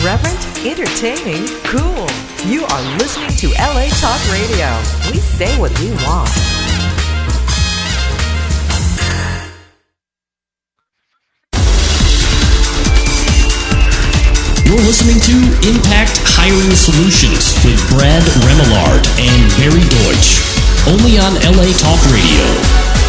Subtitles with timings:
[0.00, 2.08] Irreverent, entertaining, cool.
[2.48, 4.72] You are listening to LA Talk Radio.
[5.12, 6.30] We say what we want.
[14.64, 20.40] You're listening to Impact Hiring Solutions with Brad Remillard and Barry Deutsch.
[20.88, 22.99] Only on LA Talk Radio.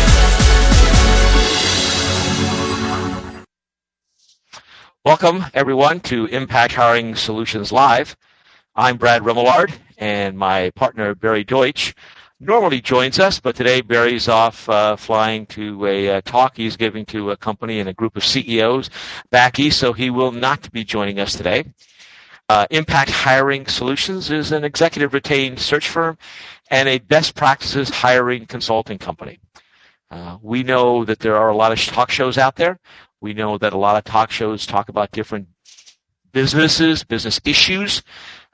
[5.03, 8.15] Welcome, everyone, to Impact Hiring Solutions Live.
[8.75, 11.95] I'm Brad Remillard, and my partner, Barry Deutsch,
[12.39, 17.03] normally joins us, but today Barry's off uh, flying to a uh, talk he's giving
[17.07, 18.91] to a company and a group of CEOs
[19.31, 21.63] back east, so he will not be joining us today.
[22.47, 26.15] Uh, Impact Hiring Solutions is an executive retained search firm
[26.69, 29.39] and a best practices hiring consulting company.
[30.11, 32.77] Uh, we know that there are a lot of talk shows out there.
[33.21, 35.47] We know that a lot of talk shows talk about different
[36.31, 38.03] businesses, business issues.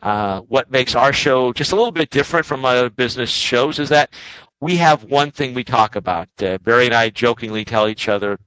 [0.02, 3.90] Uh, what makes our show just a little bit different from other business shows is
[3.90, 4.12] that
[4.60, 6.28] we have one thing we talk about.
[6.42, 8.38] Uh, Barry and I jokingly tell each other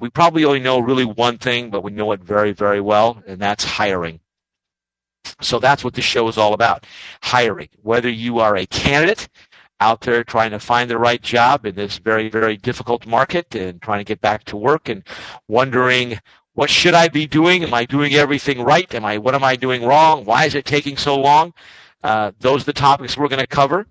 [0.00, 3.40] we probably only know really one thing, but we know it very, very well, and
[3.40, 4.20] that's hiring.
[5.40, 6.86] So that's what the show is all about
[7.22, 7.68] hiring.
[7.82, 9.28] Whether you are a candidate
[9.80, 13.80] out there trying to find the right job in this very, very difficult market and
[13.80, 15.04] trying to get back to work and
[15.46, 16.18] wondering
[16.54, 17.62] what should I be doing?
[17.62, 18.92] Am I doing everything right?
[18.92, 20.24] Am I what am I doing wrong?
[20.24, 21.54] Why is it taking so long?
[22.02, 23.86] Uh, those are the topics we're going to cover.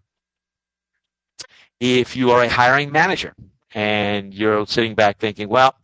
[1.79, 3.33] If you are a hiring manager
[3.73, 5.75] and you're sitting back thinking, well,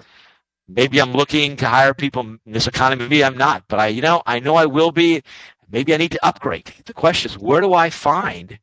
[0.67, 3.03] maybe I'm looking to hire people in this economy.
[3.03, 5.23] Maybe I'm not, but I, you know, I know I will be.
[5.71, 6.71] Maybe I need to upgrade.
[6.85, 8.59] The question is, where do I find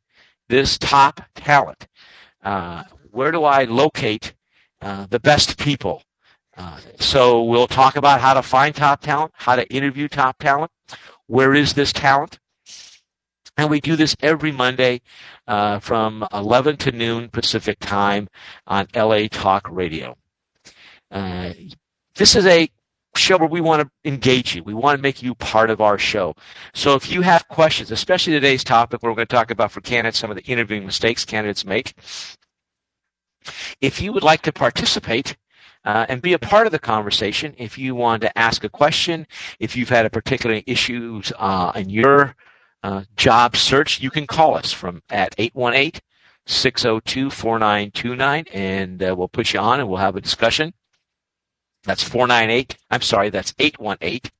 [0.51, 1.87] this top talent?
[2.43, 4.33] Uh, where do I locate
[4.81, 6.03] uh, the best people?
[6.57, 10.69] Uh, so we'll talk about how to find top talent, how to interview top talent,
[11.27, 12.37] where is this talent,
[13.57, 15.01] and we do this every Monday
[15.47, 18.27] uh, from 11 to noon Pacific time
[18.67, 20.17] on LA Talk Radio.
[21.09, 21.53] Uh,
[22.15, 22.69] this is a
[23.15, 24.63] show where we want to engage you.
[24.63, 26.35] We want to make you part of our show.
[26.73, 30.19] So if you have questions, especially today's topic we're going to talk about for candidates
[30.19, 31.93] some of the interviewing mistakes candidates make,
[33.81, 35.35] if you would like to participate,
[35.83, 37.55] uh, and be a part of the conversation.
[37.57, 39.25] If you want to ask a question,
[39.59, 42.35] if you've had a particular issue uh, in your
[42.83, 45.99] uh, job search, you can call us from at 818
[46.47, 50.73] 602 4929 and uh, we'll put you on and we'll have a discussion.
[51.83, 52.77] That's 498.
[52.91, 54.31] I'm sorry, that's 818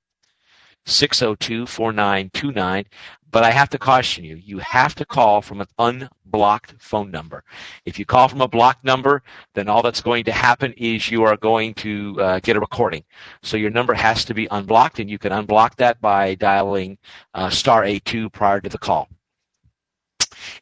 [0.86, 2.86] 602 4929.
[3.32, 7.46] But I have to caution you, you have to call from an unblocked phone number.
[7.86, 11.24] If you call from a blocked number, then all that's going to happen is you
[11.24, 13.06] are going to uh, get a recording.
[13.42, 16.98] So your number has to be unblocked, and you can unblock that by dialing
[17.34, 19.08] uh, star A2 prior to the call.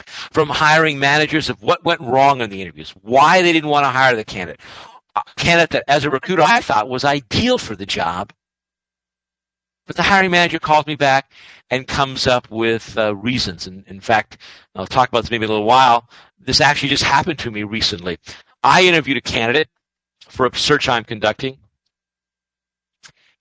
[0.06, 3.90] from hiring managers of what went wrong in the interviews, why they didn't want to
[3.90, 4.62] hire the candidate,
[5.16, 8.34] A candidate that as a recruiter I thought was ideal for the job.
[9.86, 11.32] But the hiring manager calls me back
[11.70, 13.68] and comes up with uh, reasons.
[13.68, 14.38] And in fact,
[14.76, 16.10] I'll talk about this maybe in a little while.
[16.40, 18.18] This actually just happened to me recently.
[18.64, 19.70] I interviewed a candidate
[20.28, 21.58] for a search I'm conducting.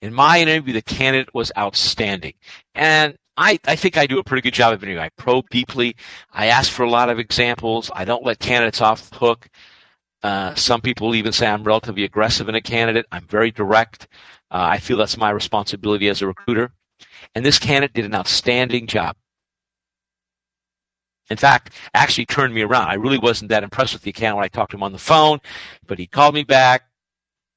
[0.01, 2.33] In my interview, the candidate was outstanding.
[2.75, 5.03] And I, I think I do a pretty good job of interviewing.
[5.03, 5.95] I probe deeply.
[6.31, 7.91] I ask for a lot of examples.
[7.93, 9.49] I don't let candidates off the hook.
[10.23, 13.05] Uh, some people even say I'm relatively aggressive in a candidate.
[13.11, 14.07] I'm very direct.
[14.51, 16.71] Uh, I feel that's my responsibility as a recruiter.
[17.35, 19.15] And this candidate did an outstanding job.
[21.29, 22.89] in fact, actually turned me around.
[22.89, 24.99] I really wasn't that impressed with the account when I talked to him on the
[24.99, 25.39] phone,
[25.87, 26.83] but he called me back,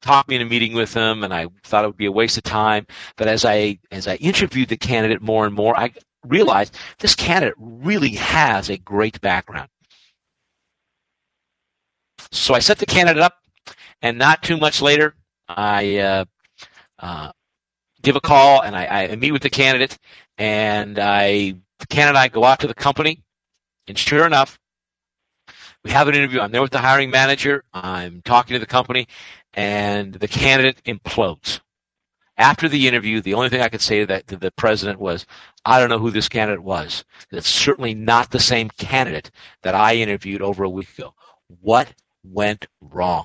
[0.02, 2.38] talked me in a meeting with him, and I thought it would be a waste
[2.38, 2.86] of time.
[3.16, 5.92] But as I as I interviewed the candidate more and more, I
[6.24, 9.68] realized this candidate really has a great background.
[12.30, 13.34] So I set the candidate up,
[14.02, 15.14] and not too much later,
[15.48, 16.24] I uh,
[16.98, 17.32] uh,
[18.02, 19.98] give a call and I, I meet with the candidate,
[20.36, 23.22] and I the candidate and I go out to the company
[23.88, 24.60] and sure enough,
[25.82, 26.40] we have an interview.
[26.40, 27.64] I'm there with the hiring manager.
[27.72, 29.08] I'm talking to the company,
[29.54, 31.60] and the candidate implodes.
[32.36, 35.26] After the interview, the only thing I could say to, that, to the president was,
[35.64, 37.04] I don't know who this candidate was.
[37.32, 39.30] It's certainly not the same candidate
[39.62, 41.14] that I interviewed over a week ago.
[41.60, 41.92] What
[42.32, 43.24] went wrong?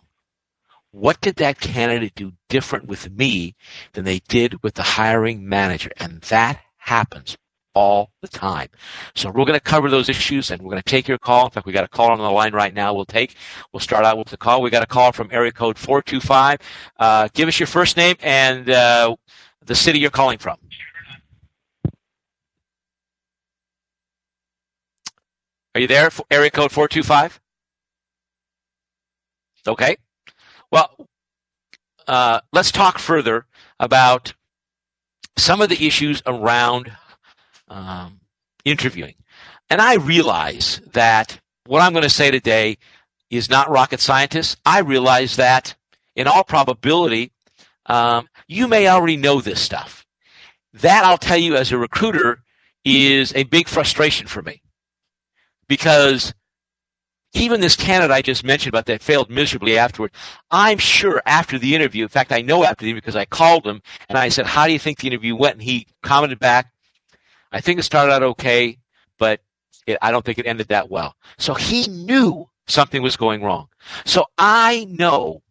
[0.92, 3.56] What did that candidate do different with me
[3.94, 5.90] than they did with the hiring manager?
[5.98, 7.36] And that happens
[7.74, 8.68] all the time.
[9.16, 11.46] So we're going to cover those issues and we're going to take your call.
[11.46, 12.94] In fact, we got a call on the line right now.
[12.94, 13.36] We'll take,
[13.72, 14.62] we'll start out with the call.
[14.62, 16.60] We got a call from area code 425.
[17.00, 19.16] Uh, give us your first name and, uh,
[19.66, 20.58] the city you're calling from.
[25.76, 26.12] Are you there?
[26.30, 27.40] Area code 425?
[29.68, 29.98] Okay.
[30.72, 31.08] Well,
[32.08, 33.46] uh, let's talk further
[33.80, 34.34] about
[35.38, 36.92] some of the issues around
[37.68, 38.20] um,
[38.66, 39.16] interviewing.
[39.70, 42.78] And I realize that what I'm going to say today
[43.30, 44.58] is not rocket scientist.
[44.66, 45.76] I realize that
[46.16, 47.32] in all probability,
[47.86, 50.06] um, you may already know this stuff.
[50.74, 52.44] That I'll tell you as a recruiter
[52.86, 54.62] is a big frustration for me
[55.68, 56.34] because
[57.34, 60.12] even this candidate I just mentioned about that failed miserably afterward,
[60.52, 63.66] I'm sure after the interview, in fact, I know after the interview because I called
[63.66, 65.56] him and I said, how do you think the interview went?
[65.56, 66.72] And he commented back,
[67.52, 68.78] I think it started out okay,
[69.18, 69.42] but
[69.88, 71.16] it, I don't think it ended that well.
[71.38, 73.68] So he knew something was going wrong.
[74.06, 75.42] So I know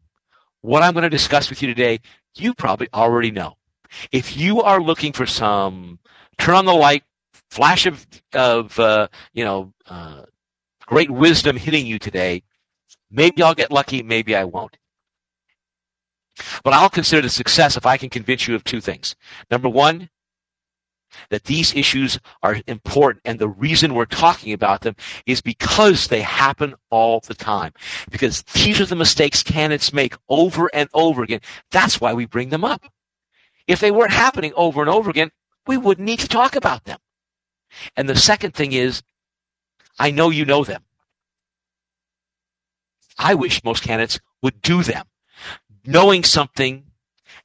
[0.61, 2.01] what I'm going to discuss with you today.
[2.35, 3.57] You probably already know.
[4.11, 5.99] If you are looking for some
[6.39, 7.05] turn on the light,
[7.51, 10.23] flash of, of uh, you know, uh,
[10.93, 12.43] great wisdom hitting you today,
[13.11, 14.77] maybe I'll get lucky, maybe I won't.
[16.63, 19.17] But I'll consider the success if I can convince you of two things.
[19.51, 20.11] Number one,
[21.31, 23.23] that these issues are important.
[23.25, 24.95] And the reason we're talking about them
[25.25, 27.73] is because they happen all the time.
[28.11, 31.41] Because these are the mistakes candidates make over and over again.
[31.71, 32.85] That's why we bring them up.
[33.67, 35.31] If they weren't happening over and over again,
[35.67, 36.99] we wouldn't need to talk about them.
[37.97, 39.03] And the second thing is,
[39.99, 40.83] I know you know them.
[43.19, 45.07] I wish most candidates would do them.
[45.85, 46.85] Knowing something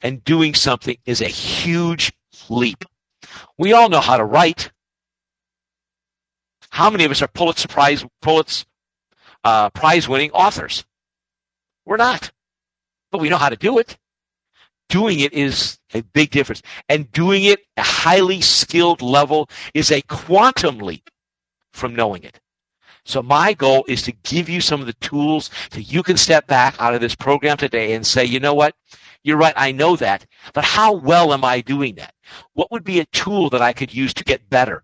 [0.01, 2.13] and doing something is a huge
[2.49, 2.83] leap.
[3.57, 4.71] We all know how to write.
[6.69, 8.65] How many of us are Pulitzer Prize, Pulitzer
[9.43, 10.85] uh, Prize winning authors?
[11.85, 12.31] We're not.
[13.11, 13.97] But we know how to do it.
[14.89, 16.61] Doing it is a big difference.
[16.87, 21.09] And doing it at a highly skilled level is a quantum leap
[21.77, 22.39] from knowing it.
[23.05, 26.45] So my goal is to give you some of the tools so you can step
[26.47, 28.75] back out of this program today and say, you know what?
[29.23, 29.53] You're right.
[29.55, 30.25] I know that.
[30.53, 32.13] But how well am I doing that?
[32.53, 34.83] What would be a tool that I could use to get better?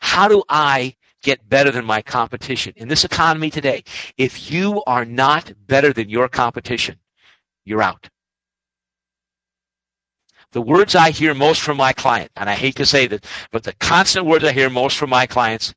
[0.00, 3.82] How do I get better than my competition in this economy today?
[4.16, 6.96] If you are not better than your competition,
[7.64, 8.08] you're out.
[10.52, 13.20] The words I hear most from my client, and I hate to say this,
[13.52, 15.74] but the constant words I hear most from my clients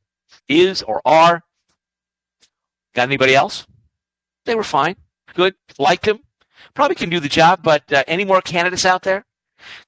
[0.48, 1.42] is or are,
[2.94, 3.66] got anybody else?
[4.46, 4.96] They were fine,
[5.34, 6.20] good, liked them,
[6.74, 9.24] probably can do the job, but uh, any more candidates out there?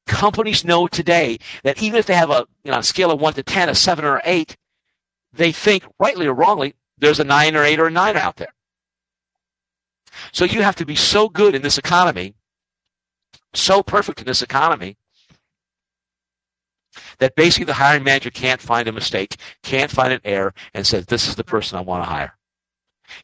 [0.07, 3.35] Companies know today that even if they have a you know, a scale of 1
[3.35, 4.57] to 10, a 7 or 8,
[5.33, 8.55] they think, rightly or wrongly, there's a 9 or 8 or a 9 out there.
[10.33, 12.35] So you have to be so good in this economy,
[13.57, 14.97] so perfect in this economy,
[17.19, 21.07] that basically the hiring manager can't find a mistake, can't find an error, and says,
[21.07, 22.37] this is the person I want to hire.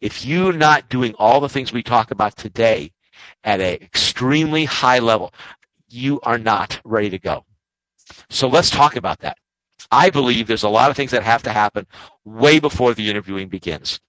[0.01, 2.93] If you're not doing all the things we talk about today
[3.45, 5.33] at an extremely high level,
[5.89, 7.45] you are not ready to go.
[8.29, 9.37] So let's talk about that.
[9.91, 11.87] I believe there's a lot of things that have to happen
[12.25, 14.01] way before the interviewing begins.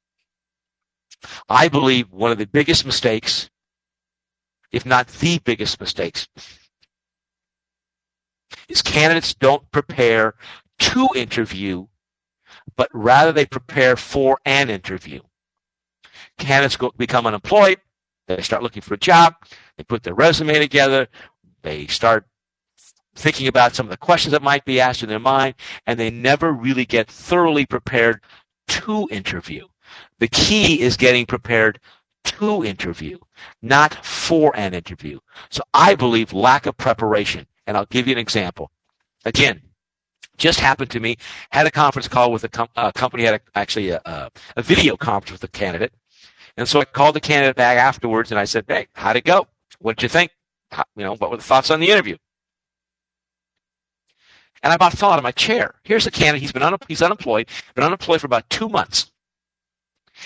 [1.48, 3.51] I believe one of the biggest mistakes,
[4.72, 6.28] if not the biggest mistakes,
[8.68, 10.36] is candidates don't prepare
[10.80, 11.88] to interview,
[12.76, 15.22] but rather they prepare for an interview.
[16.38, 17.80] Candidates go, become unemployed.
[18.28, 19.36] They start looking for a job.
[19.78, 21.08] They put their resume together.
[21.64, 22.26] They start
[23.16, 26.10] thinking about some of the questions that might be asked in their mind, and they
[26.10, 28.22] never really get thoroughly prepared
[28.70, 29.68] to interview.
[30.20, 31.80] The key is getting prepared
[32.24, 33.18] to interview,
[33.62, 35.20] not for an interview.
[35.50, 38.72] So I believe lack of preparation, and I'll give you an example.
[39.26, 39.62] Again,
[40.38, 41.18] just happened to me.
[41.52, 44.62] Had a conference call with a, com- a company, had a, actually a, uh, a,
[44.62, 45.94] video conference with a candidate.
[46.58, 49.48] And so I called the candidate back afterwards and I said, hey, how'd it go?
[49.80, 50.32] What did you think?
[50.72, 52.18] How, you know, what were the thoughts on the interview?
[54.64, 55.76] And I about fell out of my chair.
[55.84, 56.42] Here's the candidate.
[56.42, 59.12] He's been un- he's unemployed, been unemployed for about two months.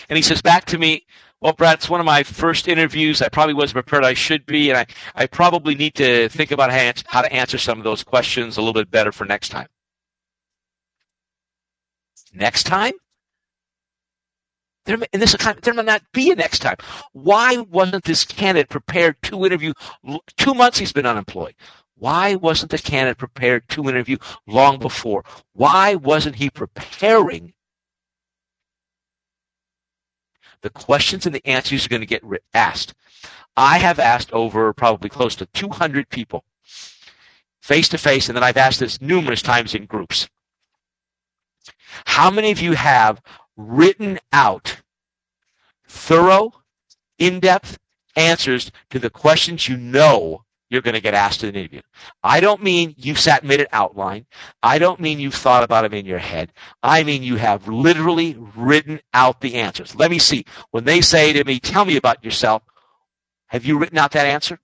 [0.09, 1.05] And he says back to me,
[1.45, 3.21] well, Brad, it's one of my first interviews.
[3.21, 4.03] I probably wasn't prepared.
[4.03, 6.71] I should be, and I, I probably need to think about
[7.05, 9.67] how to answer some of those questions a little bit better for next time.
[12.33, 12.93] Next time?
[14.85, 16.77] There, in this there might not be a next time.
[17.13, 19.73] Why wasn't this candidate prepared to interview?
[20.37, 21.53] Two months he's been unemployed.
[21.93, 25.23] Why wasn't the candidate prepared to interview long before?
[25.53, 27.53] Why wasn't he preparing
[30.61, 32.93] the questions and the answers are going to get asked?
[33.57, 36.43] I have asked over probably close to 200 people
[37.61, 40.29] face to face, and then I've asked this numerous times in groups.
[42.05, 43.21] How many of you have
[43.57, 44.81] written out
[45.87, 46.53] thorough,
[47.17, 47.79] in-depth
[48.15, 51.81] answers to the questions you know you're going to get asked in an interview.
[52.23, 54.25] I don't mean you've sat and made an outline.
[54.63, 56.51] I don't mean you've thought about them in your head.
[56.81, 59.95] I mean you have literally written out the answers.
[59.95, 60.45] Let me see.
[60.71, 62.63] When they say to me, tell me about yourself,
[63.47, 64.59] have you written out that answer?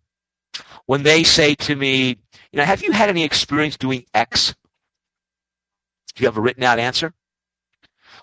[0.86, 2.17] When they say to me,
[2.51, 4.55] you know, have you had any experience doing X?
[6.15, 7.13] Do you have a written out answer?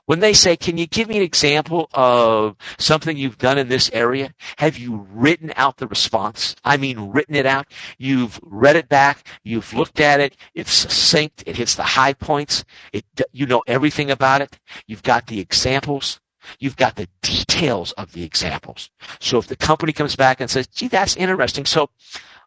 [0.08, 3.90] When they say, can you give me an example of something you've done in this
[3.92, 4.32] area?
[4.56, 6.56] Have you written out the response?
[6.64, 7.66] I mean, written it out.
[7.98, 9.28] You've read it back.
[9.44, 10.34] You've looked at it.
[10.54, 11.44] It's succinct.
[11.44, 12.64] It hits the high points.
[12.94, 14.58] It, you know everything about it.
[14.86, 16.20] You've got the examples.
[16.58, 18.88] You've got the details of the examples.
[19.20, 21.66] So if the company comes back and says, gee, that's interesting.
[21.66, 21.90] So,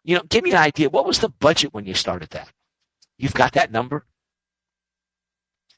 [0.02, 0.90] you know, give me an idea.
[0.90, 2.50] What was the budget when you started that?
[3.18, 4.04] You've got that number?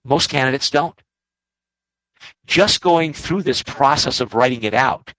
[0.03, 0.99] Most candidates don't.
[2.47, 5.13] Just going through this process of writing it out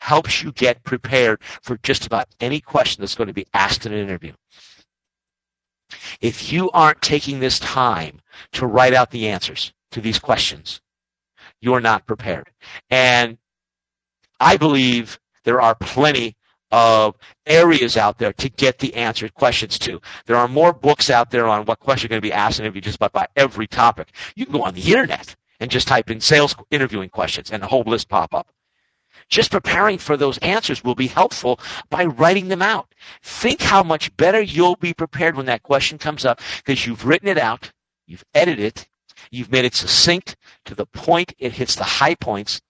[0.00, 3.92] helps you get prepared for just about any question that's going to be asked in
[3.92, 4.32] an interview.
[6.20, 8.20] If you aren't taking this time
[8.52, 10.80] to write out the answers to these questions,
[11.60, 12.50] you're not prepared.
[12.90, 13.38] And
[14.40, 16.36] I believe there are plenty
[16.72, 17.16] of
[17.46, 20.00] areas out there to get the answered questions to.
[20.26, 22.64] There are more books out there on what questions are going to be asked in
[22.64, 24.08] interview just about by every topic.
[24.34, 27.68] You can go on the internet and just type in sales interviewing questions and a
[27.68, 28.48] whole list pop up.
[29.28, 32.92] Just preparing for those answers will be helpful by writing them out.
[33.22, 37.28] Think how much better you'll be prepared when that question comes up because you've written
[37.28, 37.70] it out,
[38.08, 38.88] you've edited it,
[39.30, 42.60] you've made it succinct to the point it hits the high points,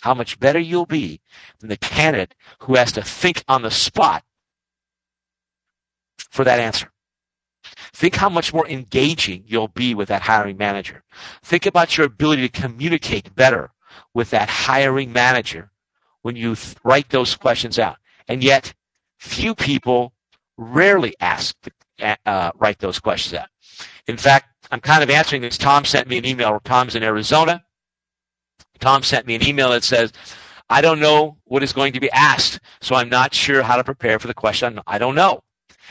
[0.00, 1.20] how much better you'll be
[1.58, 4.24] than the candidate who has to think on the spot
[6.30, 6.90] for that answer.
[7.92, 11.02] Think how much more engaging you'll be with that hiring manager.
[11.42, 13.70] Think about your ability to communicate better
[14.14, 15.70] with that hiring manager
[16.22, 17.96] when you th- write those questions out.
[18.28, 18.72] And yet,
[19.18, 20.12] few people
[20.56, 23.48] rarely ask to uh, write those questions out.
[24.06, 25.58] In fact, I'm kind of answering this.
[25.58, 26.60] Tom sent me an email.
[26.64, 27.62] Tom's in Arizona.
[28.78, 30.12] Tom sent me an email that says,
[30.70, 33.84] I don't know what is going to be asked, so I'm not sure how to
[33.84, 34.80] prepare for the question.
[34.86, 35.42] I don't know.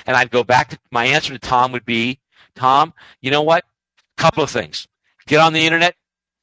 [0.06, 2.20] And I'd go back to my answer to Tom would be,
[2.56, 3.66] Tom, you know what?
[4.18, 4.88] Couple of things.
[5.28, 5.96] Get on the internet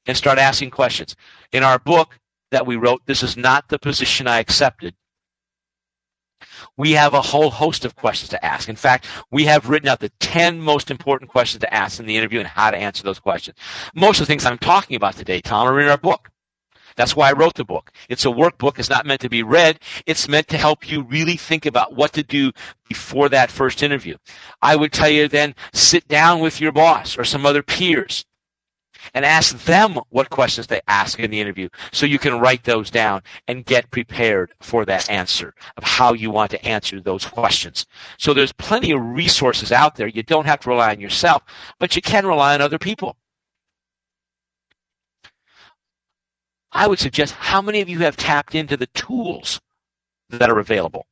[0.07, 1.17] and start asking questions.
[1.53, 2.19] In our book
[2.51, 4.95] that we wrote, this is not the position I accepted.
[6.77, 8.69] We have a whole host of questions to ask.
[8.69, 12.17] In fact, we have written out the 10 most important questions to ask in the
[12.17, 13.57] interview and how to answer those questions.
[13.95, 16.31] Most of the things I'm talking about today, Tom, are in our book.
[16.97, 17.93] That's why I wrote the book.
[18.09, 18.79] It's a workbook.
[18.79, 19.81] It's not meant to be read.
[20.07, 22.53] It's meant to help you really think about what to do
[22.89, 24.17] before that first interview.
[24.63, 28.25] I would tell you then sit down with your boss or some other peers
[29.15, 32.91] and ask them what questions they ask in the interview so you can write those
[32.91, 37.87] down and get prepared for that answer of how you want to answer those questions.
[38.19, 40.09] So there's plenty of resources out there.
[40.09, 41.43] You don't have to rely on yourself,
[41.79, 43.17] but you can rely on other people.
[46.77, 49.63] I would suggest how many of you have tapped into the tools
[50.29, 51.07] that are available?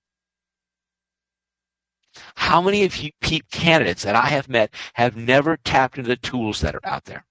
[2.37, 3.11] How many of you
[3.51, 7.25] candidates that I have met have never tapped into the tools that are out there?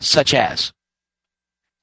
[0.00, 0.72] Such as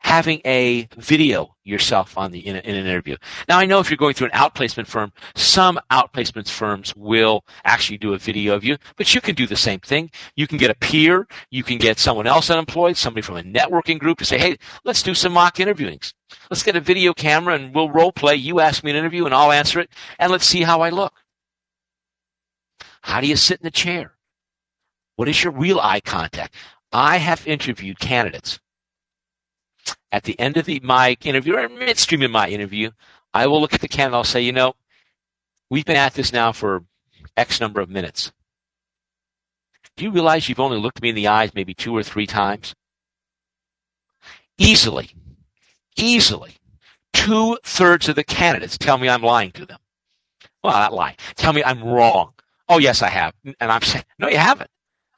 [0.03, 3.15] having a video yourself on the in, a, in, an interview.
[3.47, 7.97] Now I know if you're going through an outplacement firm, some outplacement firms will actually
[7.97, 10.11] do a video of you, but you can do the same thing.
[10.35, 13.97] You can get a peer, you can get someone else unemployed, somebody from a networking
[13.97, 16.13] group to say, "Hey, let's do some mock interviewings.
[16.49, 18.35] Let's get a video camera and we'll role play.
[18.35, 21.13] You ask me an interview and I'll answer it, and let's see how I look."
[23.01, 24.13] How do you sit in the chair?
[25.15, 26.55] What is your real eye contact?
[26.91, 28.59] I have interviewed candidates
[30.13, 32.91] at the end of the, my interview or midstream in my interview,
[33.33, 34.15] I will look at the candidate.
[34.15, 34.75] I'll say, you know,
[35.71, 36.83] we've been at this now for
[37.35, 38.31] X number of minutes.
[39.97, 42.75] Do you realize you've only looked me in the eyes maybe two or three times?
[44.59, 45.09] Easily,
[45.97, 46.57] easily,
[47.13, 49.79] two thirds of the candidates tell me I'm lying to them.
[50.63, 51.15] Well, not lying.
[51.35, 52.33] Tell me I'm wrong.
[52.69, 53.33] Oh, yes, I have.
[53.43, 54.69] And I'm saying, no, you haven't.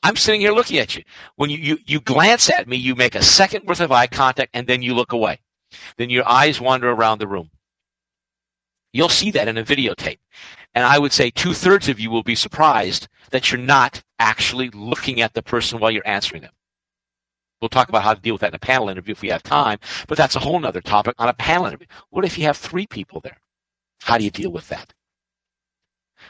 [0.06, 1.04] I'm sitting here looking at you.
[1.36, 4.52] When you, you, you glance at me, you make a second worth of eye contact
[4.54, 5.40] and then you look away.
[5.98, 7.50] Then your eyes wander around the room.
[8.94, 10.20] You'll see that in a videotape.
[10.76, 14.70] And I would say two thirds of you will be surprised that you're not actually
[14.70, 16.54] looking at the person while you're answering them.
[17.60, 19.42] We'll talk about how to deal with that in a panel interview if we have
[19.42, 21.88] time, but that's a whole other topic on a panel interview.
[22.12, 23.38] What if you have three people there?
[24.02, 24.94] How do you deal with that?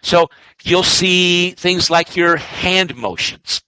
[0.02, 0.30] So
[0.64, 3.65] you'll see things like your hand motions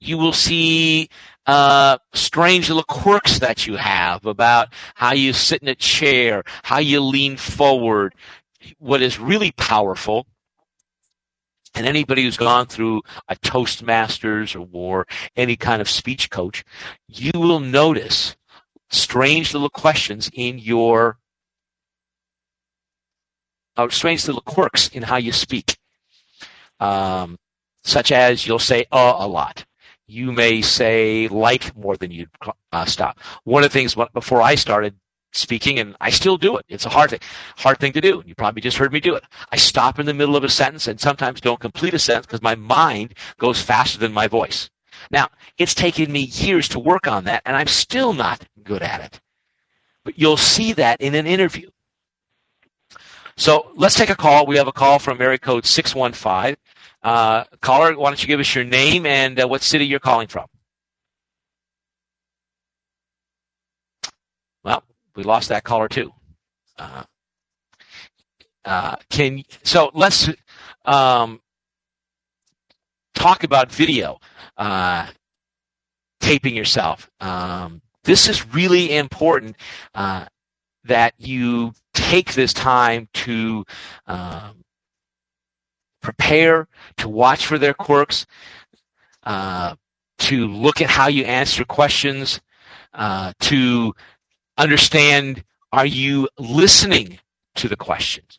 [0.00, 1.08] you will see
[1.46, 6.78] uh, strange little quirks that you have about how you sit in a chair, how
[6.78, 8.14] you lean forward.
[8.78, 10.26] What is really powerful,
[11.74, 16.64] and anybody who's gone through a Toastmasters or any kind of speech coach,
[17.06, 18.36] you will notice
[18.90, 21.18] strange little questions in your,
[23.76, 25.76] uh, strange little quirks in how you speak.
[26.80, 27.38] Um,
[27.84, 29.64] such as you'll say uh a lot
[30.06, 32.26] you may say like more than you
[32.72, 33.20] uh, stop.
[33.44, 34.94] One of the things before I started
[35.32, 36.64] speaking, and I still do it.
[36.68, 37.20] It's a hard thing,
[37.56, 38.22] hard thing to do.
[38.26, 39.24] You probably just heard me do it.
[39.52, 42.42] I stop in the middle of a sentence and sometimes don't complete a sentence because
[42.42, 44.70] my mind goes faster than my voice.
[45.10, 45.28] Now,
[45.58, 49.20] it's taken me years to work on that, and I'm still not good at it.
[50.04, 51.68] But you'll see that in an interview.
[53.36, 54.46] So let's take a call.
[54.46, 56.56] We have a call from area code 615.
[57.06, 60.26] Uh, caller, why don't you give us your name and uh, what city you're calling
[60.26, 60.44] from?
[64.64, 64.82] Well,
[65.14, 66.10] we lost that caller too.
[66.76, 67.04] Uh,
[68.64, 70.28] uh, can so let's
[70.84, 71.40] um,
[73.14, 74.18] talk about video
[74.56, 75.06] uh,
[76.18, 77.08] taping yourself.
[77.20, 79.54] Um, this is really important
[79.94, 80.26] uh,
[80.82, 83.64] that you take this time to
[84.08, 84.64] um,
[86.06, 88.26] prepare, to watch for their quirks,
[89.24, 89.74] uh,
[90.18, 92.40] to look at how you answer questions,
[92.94, 93.92] uh, to
[94.56, 95.42] understand
[95.72, 97.18] are you listening
[97.56, 98.38] to the questions?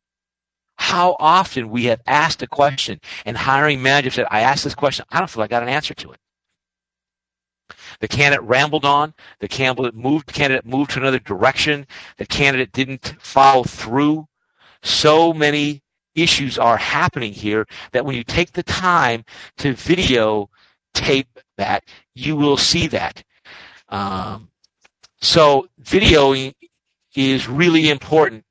[0.78, 5.06] How often we have asked a question and hiring manager said, I asked this question,
[5.12, 6.20] I don't feel I got an answer to it.
[8.00, 9.14] The candidate rambled on.
[9.40, 11.86] The candidate moved, candidate moved to another direction.
[12.18, 14.28] The candidate didn't follow through.
[14.84, 15.82] So many
[16.18, 19.24] issues are happening here that when you take the time
[19.58, 20.50] to video
[20.94, 21.84] tape that,
[22.16, 23.24] you will see that.
[23.90, 24.50] Um,
[25.22, 26.54] so videoing
[27.16, 28.44] is really important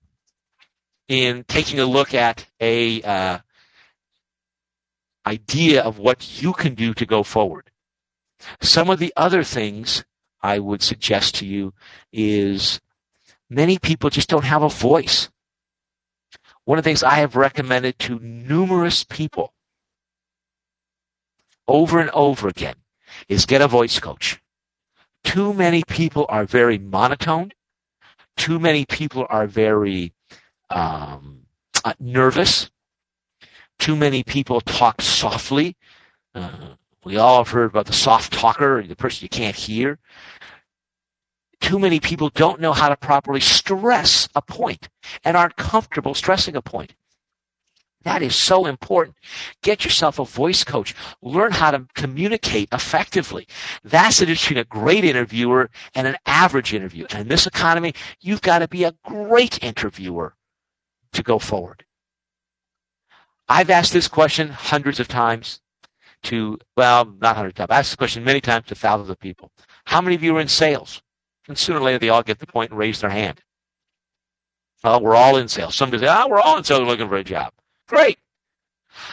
[1.09, 3.39] in taking a look at a uh,
[5.27, 7.71] idea of what you can do to go forward.
[8.61, 10.05] Some of the other things
[10.43, 11.75] I would suggest to you
[12.13, 12.81] is
[13.51, 15.29] many people just don't have a voice.
[16.67, 19.55] One of the things I have recommended to numerous people
[21.69, 22.75] over and over again
[23.29, 24.41] is get a voice coach.
[25.23, 27.53] Too many people are very monotone.
[28.37, 30.13] Too many people are very
[30.69, 31.43] um,
[31.85, 32.69] uh, nervous.
[33.79, 35.77] Too many people talk softly.
[36.35, 36.75] Uh,
[37.05, 40.01] we all have heard about the soft talker, the person you can't hear
[41.67, 44.89] too many people don't know how to properly stress a point
[45.25, 46.95] and aren't comfortable stressing a point.
[48.05, 49.17] That is so important.
[49.65, 50.95] Get yourself a voice coach.
[51.23, 53.49] Learn how to communicate effectively.
[53.83, 57.09] That's the difference between a great interviewer and an average interviewer.
[57.11, 60.37] And in this economy, you've got to be a great interviewer
[61.15, 61.85] to go forward.
[63.49, 65.61] I've asked this question hundreds of times
[66.23, 67.71] to, well, not hundreds of times.
[67.71, 69.51] I've asked this question many times to thousands of people.
[69.85, 71.03] How many of you are in sales?
[71.49, 73.41] And sooner or later, they all get the point and raise their hand.
[74.83, 75.75] Well, we're all in sales.
[75.75, 77.53] Somebody say, ah, we're all in sales looking for a job.
[77.89, 78.19] Great.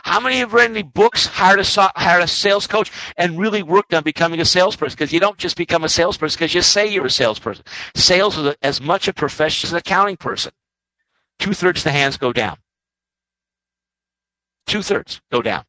[0.04, 3.93] How many have read any books, hired a, hired a sales coach, and really worked
[3.93, 4.96] on becoming a salesperson?
[4.96, 7.65] Because you don't just become a salesperson because you say you're a salesperson.
[7.96, 10.54] Sales is as much a profession as an accounting person.
[11.39, 12.58] Two thirds of the hands go down.
[14.67, 15.65] Two thirds go down.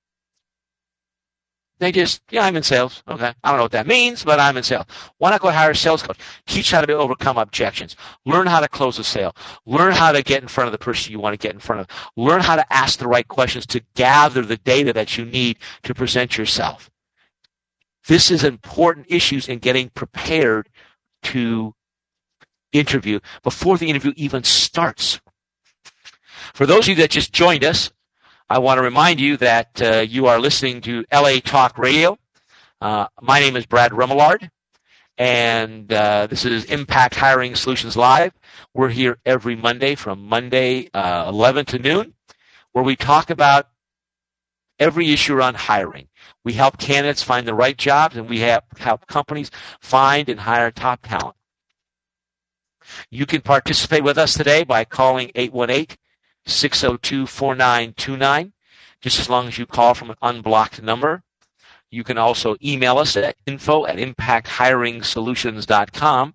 [1.80, 3.02] They just, yeah, I'm in sales.
[3.08, 3.32] Okay.
[3.42, 4.87] I don't know what that means, but I'm in sales.
[5.18, 6.18] Why not go hire a sales coach?
[6.46, 7.96] Teach how to overcome objections.
[8.24, 9.34] Learn how to close a sale.
[9.66, 11.80] Learn how to get in front of the person you want to get in front
[11.80, 11.88] of.
[12.16, 15.94] Learn how to ask the right questions to gather the data that you need to
[15.94, 16.90] present yourself.
[18.06, 20.68] This is important issues in getting prepared
[21.24, 21.74] to
[22.72, 25.20] interview before the interview even starts.
[26.52, 27.90] For those of you that just joined us,
[28.50, 32.18] I want to remind you that uh, you are listening to LA Talk Radio.
[32.78, 34.50] Uh, my name is Brad Remillard,
[35.16, 38.35] and uh, this is Impact Hiring Solutions Live.
[38.74, 42.14] We're here every Monday from Monday uh, 11 to noon,
[42.72, 43.68] where we talk about
[44.78, 46.09] every issue around hiring.
[46.44, 50.70] We help candidates find the right jobs, and we have, help companies find and hire
[50.70, 51.37] top talent.
[53.11, 55.96] You can participate with us today by calling 818
[56.46, 58.52] 602 4929,
[59.00, 61.22] just as long as you call from an unblocked number.
[61.90, 66.35] You can also email us at info at impacthiringsolutions.com.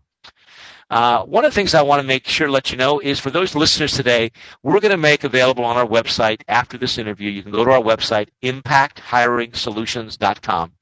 [0.90, 3.20] Uh, one of the things I want to make sure to let you know is
[3.20, 4.32] for those listeners today,
[4.64, 7.30] we're going to make available on our website after this interview.
[7.30, 10.74] You can go to our website, impacthiringsolutions.com.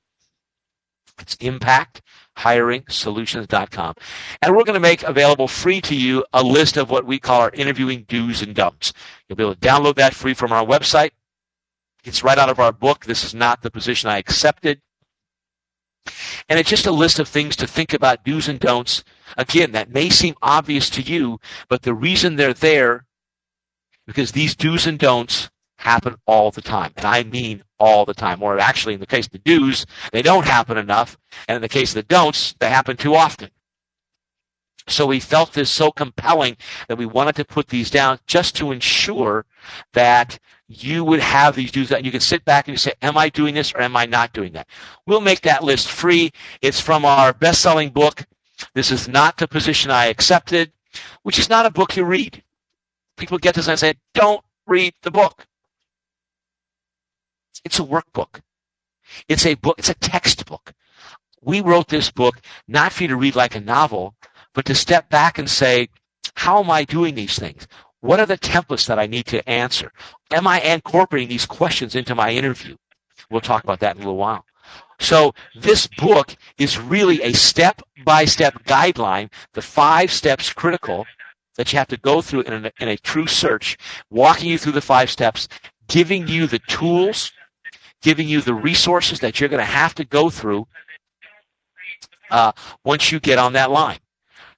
[1.20, 2.02] It's impact
[2.38, 3.96] hiringsolutions.com.
[4.42, 7.42] And we're going to make available free to you a list of what we call
[7.42, 8.94] our interviewing do's and don'ts.
[9.28, 11.12] You'll be able to download that free from our website.
[12.04, 13.06] It's right out of our book.
[13.06, 14.82] This is not the position I accepted.
[16.48, 19.04] And it's just a list of things to think about, do's and don'ts.
[19.36, 23.06] Again, that may seem obvious to you, but the reason they're there,
[24.06, 26.94] because these do's and don'ts happen all the time.
[26.96, 28.42] And I mean all the time.
[28.42, 31.18] Or actually, in the case of the do's, they don't happen enough.
[31.48, 33.50] And in the case of the don'ts, they happen too often.
[34.90, 36.56] So we felt this so compelling
[36.88, 39.46] that we wanted to put these down just to ensure
[39.94, 43.18] that you would have these do's and you can sit back and you say, am
[43.18, 44.68] I doing this or am I not doing that?
[45.06, 46.32] We'll make that list free.
[46.62, 48.26] It's from our best-selling book.
[48.74, 50.72] This is not the position I accepted,
[51.24, 52.42] which is not a book you read.
[53.18, 55.46] People get this and say, don't read the book.
[57.64, 58.42] It's a workbook.
[59.28, 59.76] It's a book.
[59.78, 60.74] It's a textbook.
[61.42, 64.16] We wrote this book not for you to read like a novel,
[64.54, 65.90] but to step back and say,
[66.36, 67.68] how am I doing these things?
[68.02, 69.92] What are the templates that I need to answer?
[70.32, 72.76] Am I incorporating these questions into my interview?
[73.30, 74.46] We'll talk about that in a little while.
[75.00, 81.06] So this book is really a step-by-step guideline, the five steps critical
[81.56, 83.78] that you have to go through in a, in a true search,
[84.10, 85.48] walking you through the five steps,
[85.88, 87.32] giving you the tools
[88.02, 90.68] giving you the resources that you're going to have to go through
[92.32, 92.52] uh,
[92.84, 94.00] once you get on that line.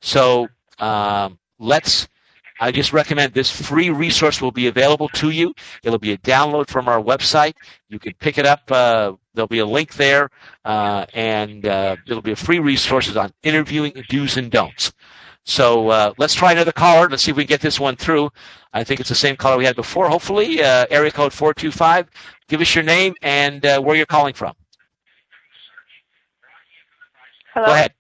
[0.02, 0.47] So
[0.80, 2.08] um, let's.
[2.62, 5.54] I just recommend this free resource will be available to you.
[5.82, 7.54] It'll be a download from our website.
[7.88, 8.69] You can pick it up.
[8.69, 10.30] Uh, there'll be a link there,
[10.65, 14.91] uh, and uh, it'll be a free resources on interviewing do's and don'ts.
[15.45, 17.08] So uh, let's try another caller.
[17.08, 18.30] Let's see if we can get this one through.
[18.73, 20.10] I think it's the same caller we had before.
[20.10, 22.10] Hopefully, uh, area code four two five.
[22.49, 24.53] Give us your name and uh, where you're calling from.
[27.53, 27.67] Hello.
[27.67, 27.93] Go ahead.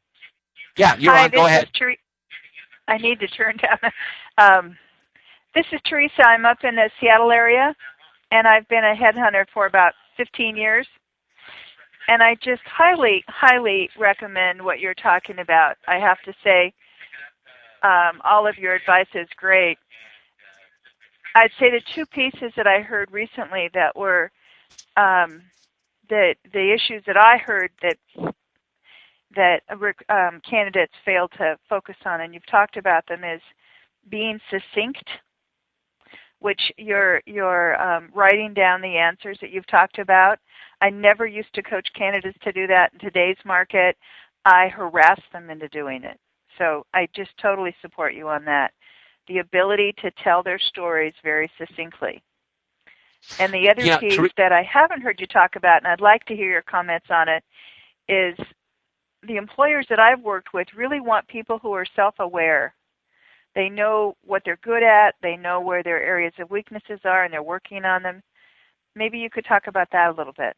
[0.75, 1.29] Yeah, you're Hi, on.
[1.29, 1.69] Go ahead.
[1.77, 1.95] Ter-
[2.87, 3.91] I need to turn down.
[4.37, 4.77] Um,
[5.53, 6.25] this is Teresa.
[6.25, 7.75] I'm up in the Seattle area,
[8.31, 10.87] and I've been a headhunter for about 15 years.
[12.07, 15.75] And I just highly, highly recommend what you're talking about.
[15.87, 16.73] I have to say,
[17.83, 19.77] um, all of your advice is great.
[21.35, 24.31] I'd say the two pieces that I heard recently that were
[24.97, 25.41] um,
[26.09, 28.33] the the issues that I heard that
[29.35, 29.61] that
[30.09, 33.41] um, candidates fail to focus on, and you've talked about them, is
[34.09, 35.07] being succinct,
[36.39, 40.39] which you're you're um, writing down the answers that you've talked about.
[40.81, 43.97] I never used to coach candidates to do that in today's market.
[44.45, 46.17] I harass them into doing it.
[46.57, 48.73] So I just totally support you on that.
[49.27, 52.21] The ability to tell their stories very succinctly.
[53.39, 56.25] And the other Yeah, piece that I haven't heard you talk about, and I'd like
[56.25, 57.43] to hear your comments on it,
[58.07, 58.37] is
[59.27, 62.75] the employers that I've worked with really want people who are self-aware.
[63.55, 67.33] They know what they're good at, they know where their areas of weaknesses are, and
[67.33, 68.21] they're working on them.
[68.95, 70.55] Maybe you could talk about that a little bit.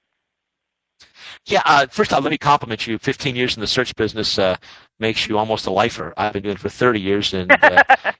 [1.45, 2.97] Yeah, uh, first off, let me compliment you.
[2.97, 4.57] 15 years in the search business uh,
[4.99, 6.13] makes you almost a lifer.
[6.17, 7.83] I've been doing it for 30 years, and uh,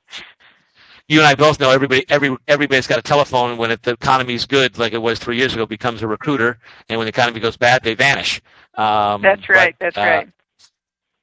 [1.12, 4.45] you and I both know everybody every everybody's got a telephone when it, the economy's
[4.45, 7.58] good like it was three years ago becomes a recruiter and when the economy goes
[7.58, 8.41] bad they vanish
[8.76, 10.30] um, that's right but, that's uh, right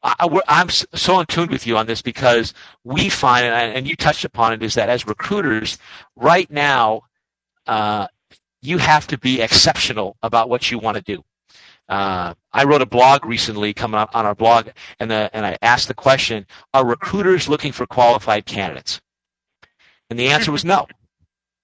[0.03, 4.25] I, am so in tune with you on this because we find, and you touched
[4.25, 5.77] upon it, is that as recruiters,
[6.15, 7.03] right now,
[7.67, 8.07] uh,
[8.63, 11.25] you have to be exceptional about what you want to do.
[11.89, 14.69] Uh, I wrote a blog recently coming up on our blog,
[15.01, 19.01] and, the, and I asked the question, are recruiters looking for qualified candidates?
[20.11, 20.87] And the answer was no.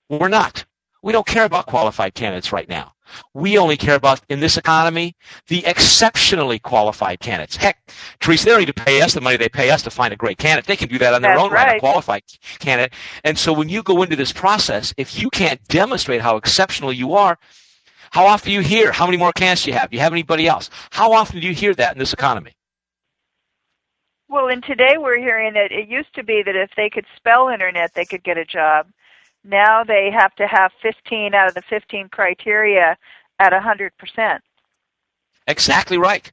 [0.09, 0.65] We're not.
[1.03, 2.93] We don't care about qualified candidates right now.
[3.35, 5.15] We only care about, in this economy,
[5.49, 7.57] the exceptionally qualified candidates.
[7.57, 7.79] Heck,
[8.21, 10.17] Teresa, they don't need to pay us the money they pay us to find a
[10.17, 10.67] great candidate.
[10.67, 11.67] They can do that on their That's own right.
[11.67, 12.23] right, a qualified
[12.59, 12.95] candidate.
[13.23, 17.15] And so when you go into this process, if you can't demonstrate how exceptional you
[17.15, 17.39] are,
[18.11, 19.91] how often do you hear how many more candidates do you have?
[19.91, 20.71] Do you have anybody else?
[20.91, 22.53] How often do you hear that in this economy?
[24.29, 27.49] Well, and today we're hearing that it used to be that if they could spell
[27.49, 28.87] internet, they could get a job.
[29.45, 32.97] Now they have to have 15 out of the 15 criteria
[33.39, 34.39] at 100%.
[35.47, 36.31] Exactly right.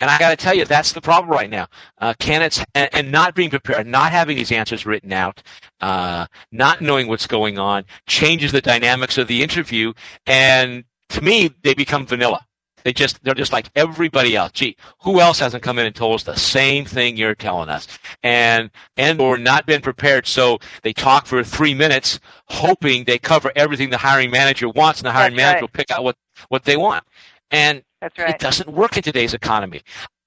[0.00, 1.66] And I got to tell you, that's the problem right now.
[1.98, 5.42] Uh, candidates and, and, not being prepared, not having these answers written out,
[5.82, 9.92] uh, not knowing what's going on, changes the dynamics of the interview,
[10.26, 12.46] and to me, they become vanilla.
[12.84, 14.52] They just they're just like everybody else.
[14.52, 17.86] Gee, who else hasn't come in and told us the same thing you're telling us?
[18.22, 20.26] And and or not been prepared.
[20.26, 25.06] So they talk for three minutes, hoping they cover everything the hiring manager wants, and
[25.06, 25.62] the hiring That's manager right.
[25.62, 26.16] will pick out what
[26.48, 27.04] what they want.
[27.50, 28.30] And That's right.
[28.30, 29.82] it doesn't work in today's economy.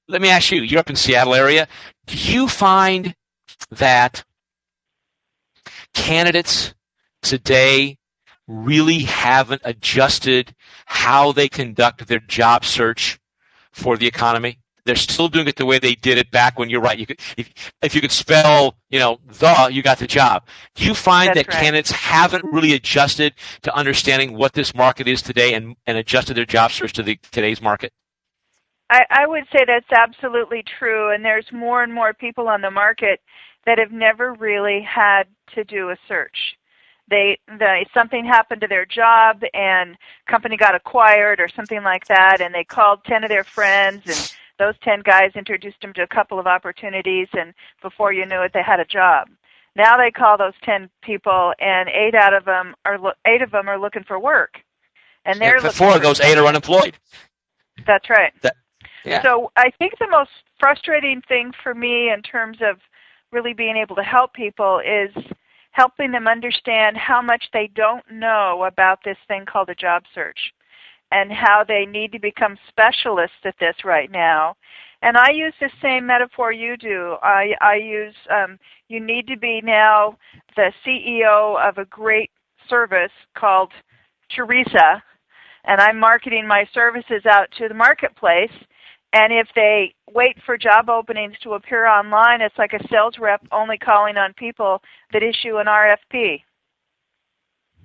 [0.07, 1.67] Let me ask you: You're up in Seattle area.
[2.05, 3.15] Do you find
[3.71, 4.23] that
[5.93, 6.73] candidates
[7.21, 7.97] today
[8.47, 10.53] really haven't adjusted
[10.85, 13.19] how they conduct their job search
[13.71, 14.59] for the economy.
[14.85, 16.99] They're still doing it the way they did it back when you're right.
[16.99, 20.45] You could, if, if you could spell, you know, the, you got the job.
[20.75, 21.61] Do you find That's that right.
[21.61, 26.45] candidates haven't really adjusted to understanding what this market is today and, and adjusted their
[26.45, 27.93] job search to the today's market?
[28.89, 32.69] I, I would say that's absolutely true, and there's more and more people on the
[32.69, 33.21] market
[33.65, 35.23] that have never really had
[35.55, 36.57] to do a search
[37.09, 42.41] they, they something happened to their job and company got acquired or something like that
[42.41, 46.07] and they called 10 of their friends and those 10 guys introduced them to a
[46.07, 49.27] couple of opportunities and before you knew it they had a job.
[49.75, 53.67] Now they call those 10 people and 8 out of them are 8 of them
[53.67, 54.55] are looking for work.
[55.25, 56.97] And they're and four of those 8 are unemployed.
[57.85, 58.33] That's right.
[58.41, 58.55] That,
[59.05, 59.21] yeah.
[59.21, 62.77] so i think the most frustrating thing for me in terms of
[63.31, 65.11] really being able to help people is
[65.73, 70.53] helping them understand how much they don't know about this thing called a job search
[71.11, 74.55] and how they need to become specialists at this right now.
[75.01, 77.17] And I use the same metaphor you do.
[77.21, 78.57] I, I use um,
[78.87, 80.17] you need to be now
[80.55, 82.31] the CEO of a great
[82.69, 83.71] service called
[84.33, 85.03] Teresa,
[85.65, 88.51] and I'm marketing my services out to the marketplace
[89.13, 93.41] and if they wait for job openings to appear online, it's like a sales rep
[93.51, 94.81] only calling on people
[95.13, 96.41] that issue an RFP.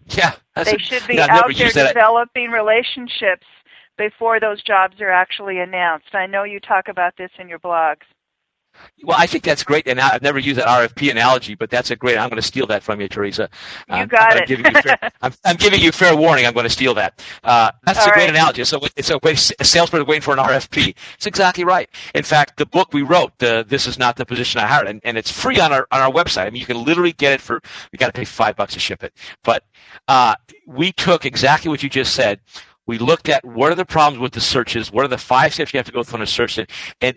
[0.06, 3.46] Yeah, they a, should be yeah, out there developing relationships
[3.98, 6.14] before those jobs are actually announced.
[6.14, 8.06] I know you talk about this in your blogs.
[9.04, 11.96] Well, I think that's great, and I've never used that RFP analogy, but that's a
[11.96, 12.18] great.
[12.18, 13.48] I'm going to steal that from you, Teresa.
[13.88, 14.48] You um, got I'm it.
[14.48, 16.46] Giving you fair, I'm, I'm, giving you fair warning.
[16.46, 17.22] I'm going to steal that.
[17.44, 18.30] Uh, that's All a great right.
[18.30, 18.64] analogy.
[18.64, 20.96] So it's a, a salesperson waiting for an RFP.
[21.14, 21.88] It's exactly right.
[22.14, 25.00] In fact, the book we wrote, the, "This Is Not the Position I Hired," and,
[25.04, 26.46] and it's free on our on our website.
[26.46, 27.60] I mean, you can literally get it for.
[27.92, 29.14] You got to pay five bucks to ship it,
[29.44, 29.64] but
[30.08, 30.34] uh,
[30.66, 32.40] we took exactly what you just said.
[32.88, 35.74] We looked at what are the problems with the searches, what are the five steps
[35.74, 36.66] you have to go through on a search, and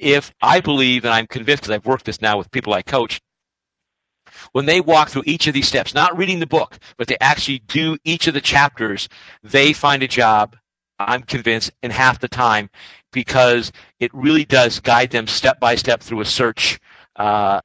[0.01, 3.21] if I believe, and I'm convinced because I've worked this now with people I coach,
[4.51, 7.59] when they walk through each of these steps, not reading the book, but they actually
[7.59, 9.07] do each of the chapters,
[9.43, 10.57] they find a job,
[10.99, 12.69] I'm convinced, in half the time
[13.13, 16.81] because it really does guide them step by step through a search
[17.15, 17.61] uh,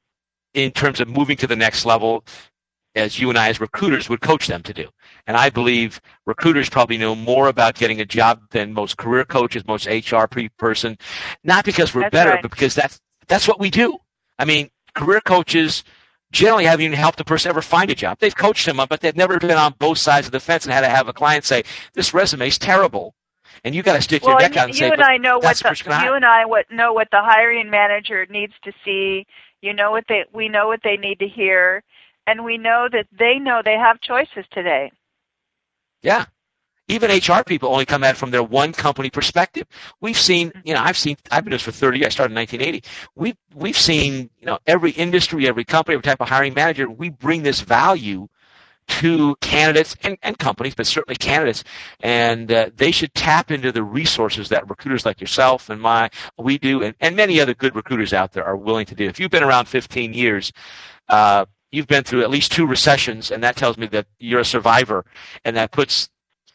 [0.53, 2.23] in terms of moving to the next level
[2.95, 4.87] as you and I as recruiters would coach them to do.
[5.27, 9.67] And I believe recruiters probably know more about getting a job than most career coaches,
[9.67, 10.25] most HR
[10.57, 10.97] person,
[11.43, 12.41] not because we're That's better, right.
[12.41, 13.97] but because that's that's what we do.
[14.39, 15.83] I mean, career coaches
[16.31, 18.19] generally haven't even helped a person ever find a job.
[18.19, 20.73] They've coached them up, but they've never been on both sides of the fence and
[20.73, 21.63] had to have a client say,
[21.93, 23.13] "This resume is terrible,"
[23.63, 25.39] and you got to stick well, your neck out and you say, and I know
[25.39, 29.25] what the you and I what know what the hiring manager needs to see.
[29.61, 31.83] You know what they we know what they need to hear,
[32.27, 34.91] and we know that they know they have choices today.
[36.01, 36.25] Yeah.
[36.89, 39.67] Even HR people only come at it from their one company perspective.
[39.99, 42.07] We've seen, you know, I've seen, I've been doing this for 30 years.
[42.07, 42.87] I started in 1980.
[43.15, 46.89] We've, we've seen, you know, every industry, every company, every type of hiring manager.
[46.89, 48.29] We bring this value
[48.87, 51.63] to candidates and, and companies, but certainly candidates,
[51.99, 56.57] and uh, they should tap into the resources that recruiters like yourself and my we
[56.57, 59.05] do, and, and many other good recruiters out there are willing to do.
[59.05, 60.51] If you've been around 15 years,
[61.09, 64.45] uh, you've been through at least two recessions, and that tells me that you're a
[64.45, 65.05] survivor,
[65.43, 66.09] and that puts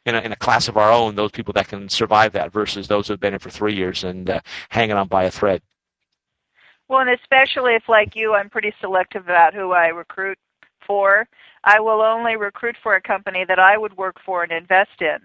[0.04, 2.88] in a, in a class of our own those people that can survive that versus
[2.88, 5.62] those who've been in for three years and uh, hanging on by a thread.
[6.88, 10.38] Well, and especially if, like you, I'm pretty selective about who I recruit
[10.86, 11.26] for.
[11.64, 15.18] I will only recruit for a company that I would work for and invest in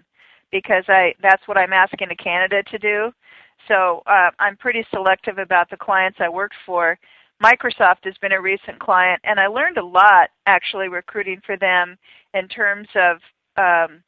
[0.50, 3.12] because I that's what I'm asking a candidate to do.
[3.66, 6.98] So uh, I'm pretty selective about the clients I worked for.
[7.42, 11.96] Microsoft has been a recent client, and I learned a lot actually recruiting for them
[12.34, 13.18] in terms of
[13.56, 14.02] um,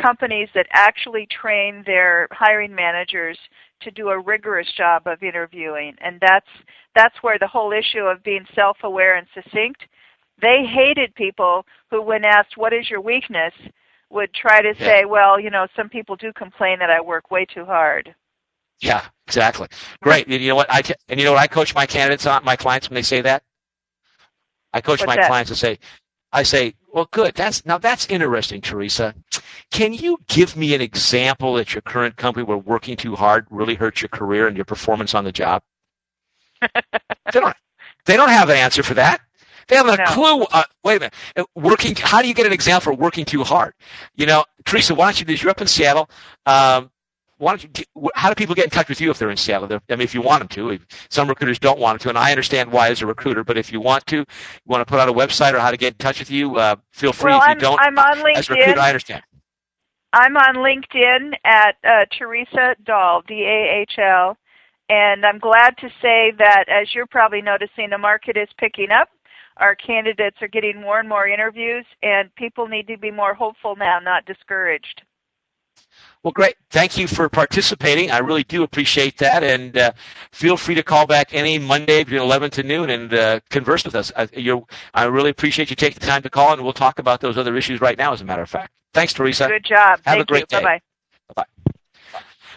[0.00, 3.38] companies that actually train their hiring managers
[3.82, 6.48] to do a rigorous job of interviewing, and that's
[6.94, 9.82] that's where the whole issue of being self-aware and succinct.
[10.40, 13.52] They hated people who, when asked what is your weakness,
[14.10, 17.44] would try to say, "Well, you know, some people do complain that I work way
[17.44, 18.14] too hard."
[18.80, 19.68] Yeah, exactly.
[20.02, 20.26] Great.
[20.26, 20.70] And you know what?
[20.72, 23.02] I t- and you know what I coach my candidates on, my clients when they
[23.02, 23.42] say that.
[24.72, 25.26] I coach What's my that?
[25.26, 25.78] clients to say,
[26.32, 27.34] I say, well, good.
[27.34, 29.14] That's now that's interesting, Teresa.
[29.70, 33.74] Can you give me an example that your current company where working too hard really
[33.74, 35.62] hurt your career and your performance on the job?
[36.62, 37.56] they don't.
[38.06, 39.20] They don't have an answer for that.
[39.68, 40.04] They haven't a No.
[40.06, 40.42] clue.
[40.52, 41.14] Uh, wait a minute.
[41.36, 41.94] Uh, Working.
[41.96, 43.74] How do you get an example for working too hard?
[44.16, 45.42] You know, Teresa, why don't you do this?
[45.42, 46.10] You're up in Seattle.
[46.46, 46.90] Um,
[47.40, 47.68] why don't you?
[47.70, 49.80] Get, how do people get in touch with you if they're in Seattle?
[49.88, 50.70] I mean, if you want them to.
[50.70, 53.44] If some recruiters don't want them to, and I understand why as a recruiter.
[53.44, 54.26] But if you want to, you
[54.66, 56.76] want to put out a website or how to get in touch with you, uh,
[56.92, 57.32] feel free.
[57.32, 58.88] well, if you I'm don't, I'm on as a recruiter, I LinkedIn.
[58.88, 59.22] understand.
[60.12, 64.36] I'm on LinkedIn at uh, Teresa Dahl, D A H L,
[64.88, 69.08] and I'm glad to say that as you're probably noticing, the market is picking up.
[69.56, 73.76] Our candidates are getting more and more interviews, and people need to be more hopeful
[73.76, 75.02] now, not discouraged.
[76.22, 76.56] Well, great.
[76.68, 78.10] Thank you for participating.
[78.10, 79.42] I really do appreciate that.
[79.42, 79.92] And uh,
[80.32, 83.94] feel free to call back any Monday between 11 to noon and uh, converse with
[83.94, 84.12] us.
[84.14, 87.22] I, you're, I really appreciate you taking the time to call, and we'll talk about
[87.22, 88.70] those other issues right now, as a matter of fact.
[88.92, 89.48] Thanks, Teresa.
[89.48, 90.00] Good job.
[90.04, 90.58] Have a great you.
[90.58, 90.62] day.
[90.62, 90.80] Bye
[91.34, 91.72] bye.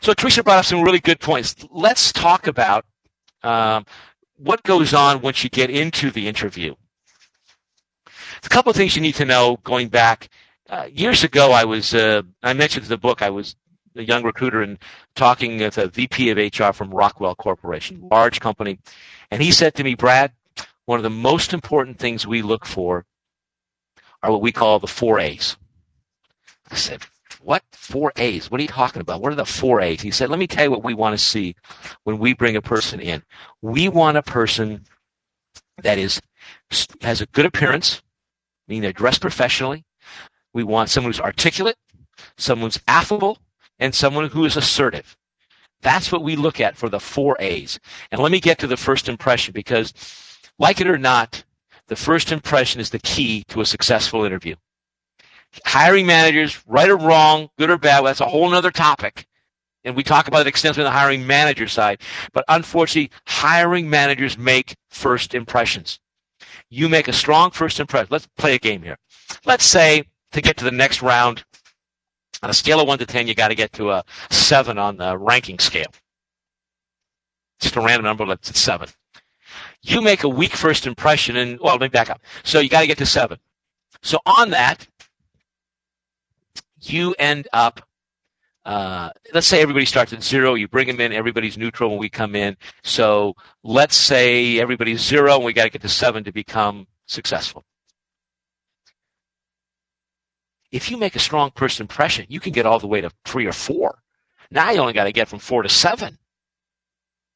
[0.02, 1.56] So Teresa brought up some really good points.
[1.72, 2.86] Let's talk about
[3.44, 3.86] um,
[4.36, 6.76] what goes on once you get into the interview.
[8.44, 10.30] A couple of things you need to know going back.
[10.70, 13.56] Uh, years ago, I was, uh, I mentioned the book, I was
[13.96, 14.80] a young recruiter and
[15.16, 18.80] talking with a VP of HR from Rockwell Corporation, large company.
[19.30, 20.32] And he said to me, Brad,
[20.86, 23.06] one of the most important things we look for
[24.22, 25.58] are what we call the four A's.
[26.72, 27.04] I said,
[27.42, 28.50] what four A's?
[28.50, 29.22] What are you talking about?
[29.22, 30.02] What are the four A's?
[30.02, 31.56] He said, let me tell you what we want to see
[32.04, 33.22] when we bring a person in.
[33.62, 34.86] We want a person
[35.82, 36.22] that is
[37.02, 38.02] has a good appearance,
[38.68, 39.84] meaning they're dressed professionally.
[40.54, 41.78] We want someone who's articulate,
[42.38, 43.40] someone who's affable,
[43.80, 45.18] and someone who is assertive.
[45.82, 47.80] That's what we look at for the four A's.
[48.12, 49.94] And let me get to the first impression because,
[50.60, 51.44] like it or not,
[51.88, 54.56] the first impression is the key to a successful interview
[55.66, 59.26] hiring managers, right or wrong, good or bad, well, that's a whole other topic.
[59.84, 62.02] And we talk about it extensively on the hiring manager side.
[62.32, 66.00] But unfortunately, hiring managers make first impressions.
[66.70, 68.08] You make a strong first impression.
[68.10, 68.98] Let's play a game here.
[69.46, 71.44] Let's say to get to the next round,
[72.42, 74.98] on a scale of 1 to 10, you got to get to a 7 on
[74.98, 75.92] the ranking scale.
[77.60, 78.90] Just a random number, let's it's 7.
[79.82, 82.22] You make a weak first impression, and, well, let me back up.
[82.44, 83.38] So you got to get to 7.
[84.02, 84.88] So on that,
[86.82, 87.82] you end up
[88.66, 90.54] uh, let's say everybody starts at zero.
[90.54, 91.12] You bring them in.
[91.12, 92.56] Everybody's neutral when we come in.
[92.84, 97.66] So let's say everybody's zero, and we got to get to seven to become successful.
[100.74, 103.46] If you make a strong first impression, you can get all the way to three
[103.46, 104.00] or four.
[104.50, 106.18] Now you only got to get from four to seven.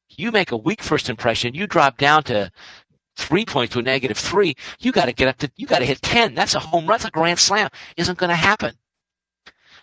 [0.08, 2.50] You make a weak first impression, you drop down to
[3.16, 4.56] three points to a negative three.
[4.80, 6.34] You got to get up to, you got to hit 10.
[6.34, 6.98] That's a home run.
[6.98, 7.68] That's a grand slam.
[7.96, 8.74] Isn't going to happen.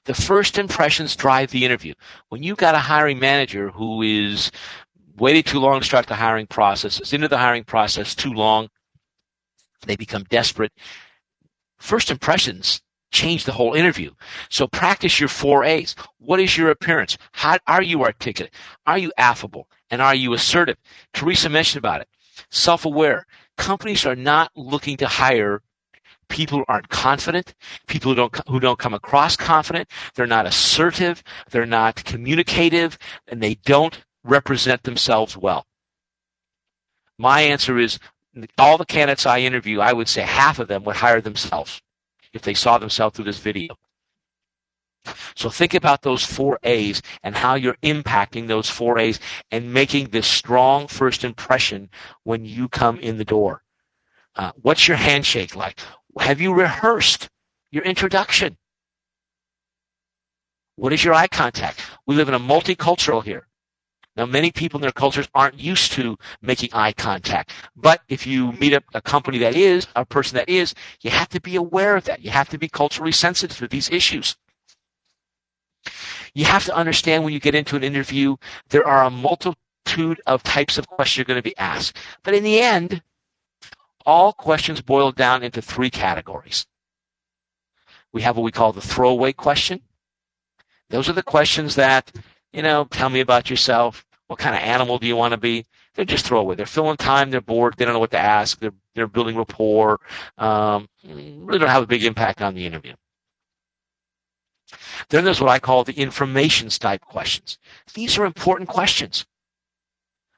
[0.04, 1.94] The first impressions drive the interview.
[2.28, 4.52] When you've got a hiring manager who is
[5.15, 8.68] waited too long to start the hiring process, is into the hiring process too long,
[9.86, 10.74] they become desperate.
[11.80, 12.82] First impressions
[13.16, 14.11] change the whole interview.
[14.49, 15.95] So practice your four A's.
[16.20, 17.18] What is your appearance?
[17.32, 18.53] How are you articulate?
[18.86, 19.68] Are you affable?
[19.89, 20.78] And are you assertive?
[21.13, 22.09] Teresa mentioned about it.
[22.51, 23.26] Self-aware.
[23.57, 25.61] Companies are not looking to hire
[26.28, 27.53] people who aren't confident,
[27.88, 32.97] people who don't who don't come across confident, they're not assertive, they're not communicative,
[33.28, 35.66] and they don't represent themselves well.
[37.18, 37.99] My answer is
[38.57, 41.82] all the candidates I interview, I would say half of them would hire themselves.
[42.36, 43.75] If they saw themselves through this video.
[45.36, 49.19] So think about those four A's and how you're impacting those four A's
[49.51, 51.89] and making this strong first impression
[52.23, 53.63] when you come in the door.
[54.36, 55.79] Uh, what's your handshake like?
[56.19, 57.29] Have you rehearsed
[57.71, 58.57] your introduction?
[60.75, 61.81] What is your eye contact?
[62.05, 63.47] We live in a multicultural here.
[64.16, 67.51] Now, many people in their cultures aren't used to making eye contact.
[67.76, 71.30] But if you meet a, a, company that is, a person that is, you have
[71.30, 72.24] to be aware of that.
[72.24, 74.38] You have to be culturally sensitive to these issues.
[76.34, 78.38] You have to understand when you get into an interview,
[78.70, 81.97] there are a multitude of types of questions you're going to be asked.
[82.24, 83.01] But in the end,
[84.05, 86.66] all questions boil down into three categories.
[88.13, 89.82] We have what we call the throwaway question.
[90.89, 92.11] Those are the questions that,
[92.53, 94.05] you know, tell me about yourself.
[94.28, 95.65] What kind of animal do you want to be?
[95.93, 96.55] They're just throwaway.
[96.55, 97.30] They're filling time.
[97.30, 97.76] They're bored.
[97.78, 98.59] They don't know what to ask.
[98.59, 99.99] They're, they're building rapport.
[100.38, 102.93] Um, really don't have a big impact on the interview.
[105.09, 107.59] Then there's what I call the informations type questions.
[107.93, 109.26] These are important questions.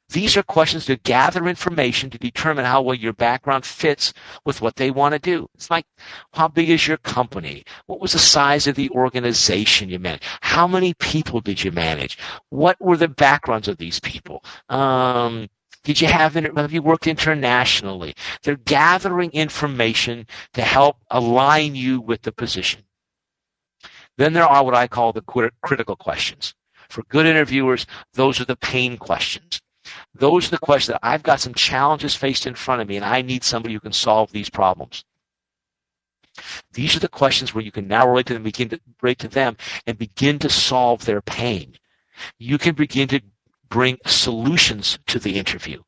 [0.09, 4.13] These are questions to gather information to determine how well your background fits
[4.45, 5.49] with what they want to do.
[5.53, 5.85] It's like,
[6.33, 7.65] how big is your company?
[7.87, 10.23] What was the size of the organization you managed?
[10.41, 12.17] How many people did you manage?
[12.49, 14.45] What were the backgrounds of these people?
[14.69, 15.49] Um,
[15.83, 18.15] did you have, have you worked internationally?
[18.43, 22.83] They're gathering information to help align you with the position.
[24.17, 26.55] Then there are what I call the critical questions.
[26.89, 29.61] For good interviewers, those are the pain questions.
[30.13, 33.05] Those are the questions that I've got some challenges faced in front of me and
[33.05, 35.03] I need somebody who can solve these problems.
[36.73, 39.27] These are the questions where you can now relate to them, begin to relate to
[39.27, 41.75] them and begin to solve their pain.
[42.37, 43.21] You can begin to
[43.69, 45.81] bring solutions to the interview.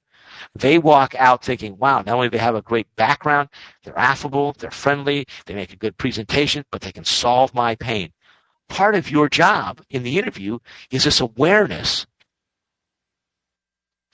[0.56, 3.50] They walk out thinking, wow, not only do they have a great background,
[3.84, 8.12] they're affable, they're friendly, they make a good presentation, but they can solve my pain.
[8.68, 10.60] Part of your job in the interview
[10.92, 12.08] is this awareness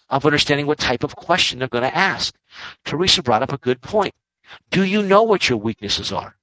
[0.10, 2.36] of understanding what type of question they're going to ask.
[2.84, 4.14] Teresa brought up a good point.
[4.70, 6.36] Do you know what your weaknesses are?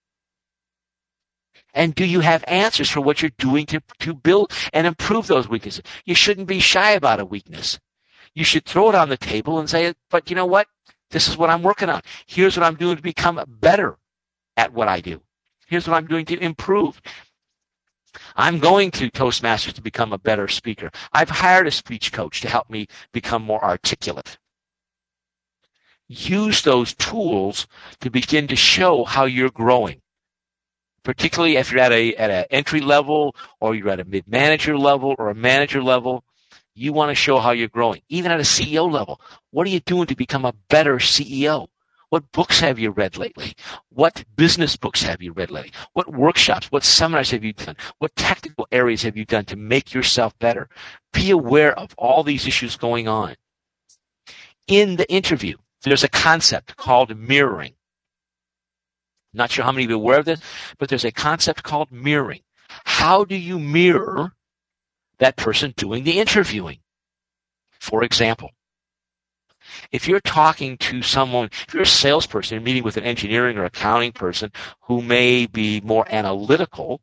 [1.74, 5.48] And do you have answers for what you're doing to, to build and improve those
[5.48, 5.82] weaknesses?
[6.04, 7.78] You shouldn't be shy about a weakness.
[8.34, 10.66] You should throw it on the table and say, but you know what?
[11.10, 12.00] This is what I'm working on.
[12.26, 13.96] Here's what I'm doing to become better
[14.56, 15.20] at what I do.
[15.66, 17.00] Here's what I'm doing to improve.
[18.36, 20.90] I'm going to Toastmasters to become a better speaker.
[21.12, 24.38] I've hired a speech coach to help me become more articulate.
[26.08, 27.66] Use those tools
[28.00, 30.00] to begin to show how you're growing.
[31.04, 34.78] Particularly if you're at a at an entry level or you're at a mid manager
[34.78, 36.22] level or a manager level,
[36.74, 38.02] you want to show how you're growing.
[38.08, 41.68] Even at a CEO level, what are you doing to become a better CEO?
[42.12, 43.54] What books have you read lately?
[43.88, 45.72] What business books have you read lately?
[45.94, 47.74] What workshops, what seminars have you done?
[48.00, 50.68] What technical areas have you done to make yourself better?
[51.14, 53.36] Be aware of all these issues going on.
[54.66, 57.72] In the interview, there's a concept called mirroring.
[59.32, 60.42] Not sure how many of you are aware of this,
[60.76, 62.42] but there's a concept called mirroring.
[62.84, 64.34] How do you mirror
[65.16, 66.80] that person doing the interviewing?
[67.80, 68.50] For example,
[69.90, 73.64] if you're talking to someone, if you're a salesperson, you're meeting with an engineering or
[73.64, 74.50] accounting person
[74.82, 77.00] who may be more analytical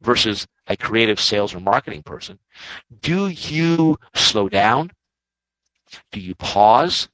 [0.00, 2.38] versus a creative sales or marketing person,
[3.00, 4.90] do you slow down?
[6.12, 7.08] Do you pause?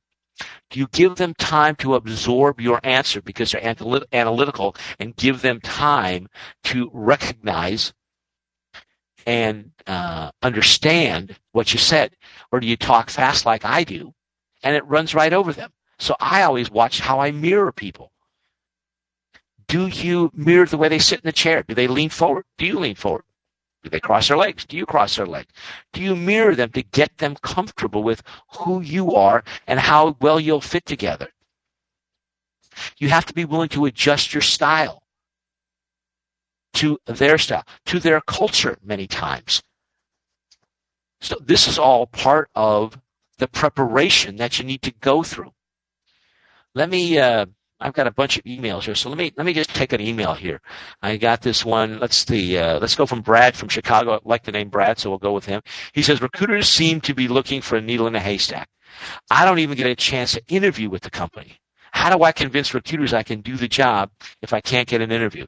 [0.71, 3.75] Do you give them time to absorb your answer because they're
[4.13, 6.29] analytical and give them time
[6.65, 7.95] to recognize
[9.27, 12.17] and uh, understand what you said?
[12.53, 14.15] Or do you talk fast like I do
[14.63, 15.73] and it runs right over them?
[15.99, 18.13] So I always watch how I mirror people.
[19.69, 21.65] Do you mirror the way they sit in the chair?
[21.65, 22.45] Do they lean forward?
[22.57, 23.25] Do you lean forward?
[23.83, 24.65] Do they cross their legs?
[24.65, 25.53] Do you cross their legs?
[25.93, 28.23] Do you mirror them to get them comfortable with
[28.59, 31.29] who you are and how well you'll fit together?
[32.99, 35.03] You have to be willing to adjust your style
[36.77, 39.63] to their style, to their culture many times.
[41.21, 42.99] So this is all part of
[43.39, 45.53] the preparation that you need to go through.
[46.75, 47.47] Let me, uh,
[47.81, 50.01] I've got a bunch of emails here, so let me let me just take an
[50.01, 50.61] email here.
[51.03, 51.99] I got this one.
[51.99, 54.15] Let's the uh, let's go from Brad from Chicago.
[54.15, 55.61] I like the name Brad, so we'll go with him.
[55.93, 58.69] He says recruiters seem to be looking for a needle in a haystack.
[59.31, 61.59] I don't even get a chance to interview with the company.
[61.93, 64.11] How do I convince recruiters I can do the job
[64.43, 65.47] if I can't get an interview?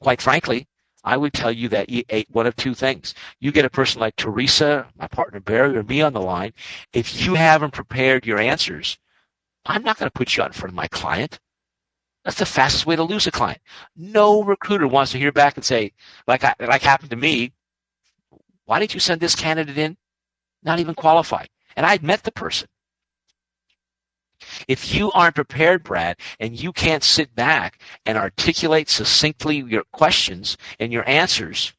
[0.00, 0.66] Quite frankly,
[1.04, 3.14] I would tell you that you ate one of two things.
[3.40, 6.52] You get a person like Teresa, my partner Barry, or me on the line.
[6.92, 8.98] If you haven't prepared your answers,
[9.64, 11.38] I'm not going to put you out in front of my client.
[12.24, 13.60] That's the fastest way to lose a client.
[13.96, 15.92] No recruiter wants to hear back and say,
[16.26, 17.52] like I, like happened to me,
[18.66, 19.96] why did you send this candidate in?
[20.62, 21.48] Not even qualified.
[21.76, 22.68] And I'd met the person.
[24.66, 30.56] If you aren't prepared, Brad, and you can't sit back and articulate succinctly your questions
[30.78, 31.72] and your answers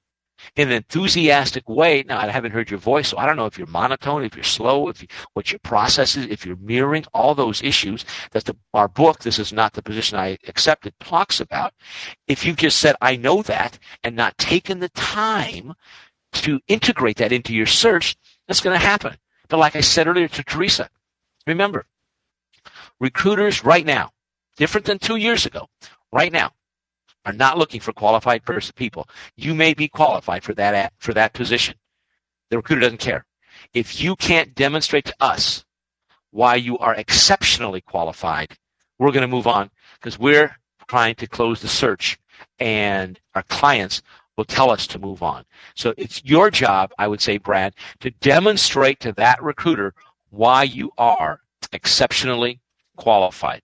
[0.55, 3.57] in an enthusiastic way, now I haven't heard your voice, so I don't know if
[3.57, 7.36] you're monotone, if you're slow, if you, what your process is, if you're mirroring all
[7.36, 11.74] those issues that the, our book, this is not the position I accepted, talks about.
[12.28, 15.74] If you just said, I know that, and not taken the time
[16.34, 18.16] to integrate that into your search,
[18.47, 19.18] that's going to happen.
[19.47, 20.89] But like I said earlier to Teresa,
[21.47, 21.86] remember,
[23.00, 24.12] recruiters right now,
[24.58, 25.68] different than two years ago,
[26.12, 26.52] right now,
[27.26, 29.08] are not looking for qualified person people.
[29.36, 31.76] You may be qualified for that for that position.
[32.50, 33.26] The recruiter doesn't care.
[33.74, 35.64] If you can't demonstrate to us
[36.32, 38.56] why you are exceptionally qualified,
[38.97, 40.56] we're going to move on because we're
[40.88, 42.18] trying to close the search
[42.60, 44.02] and our clients
[44.38, 45.43] will tell us to move on.
[45.76, 49.93] So it's your job, I would say, Brad, to demonstrate to that recruiter
[50.30, 51.41] why you are
[51.74, 52.60] exceptionally
[53.00, 53.62] qualified.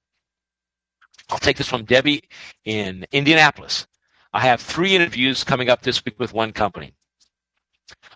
[1.30, 2.24] I'll take this from Debbie
[2.64, 3.86] in Indianapolis.
[4.34, 6.94] I have three interviews coming up this week with one company.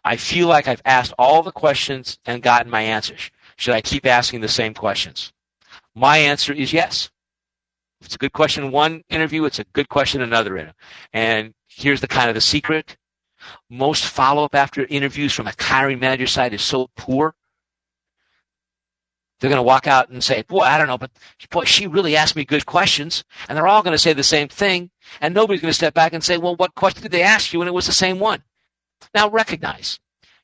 [0.03, 3.29] I feel like I've asked all the questions and gotten my answers.
[3.57, 5.33] Should I keep asking the same questions?
[5.93, 7.09] My answer is yes.
[7.99, 10.73] If it's a good question in one interview, it's a good question in another interview.
[11.11, 12.95] And here's the kind of the secret.
[13.69, 17.35] Most follow-up after interviews from a hiring manager side is so poor.
[19.39, 21.11] They're going to walk out and say, boy, I don't know, but
[21.49, 23.23] boy, she really asked me good questions.
[23.47, 24.89] And they're all going to say the same thing.
[25.21, 27.61] And nobody's going to step back and say, well, what question did they ask you?
[27.61, 28.43] And it was the same one.
[29.13, 29.99] Now recognize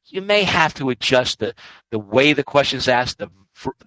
[0.05, 1.53] you may have to adjust the,
[1.91, 3.29] the way the question is asked, the,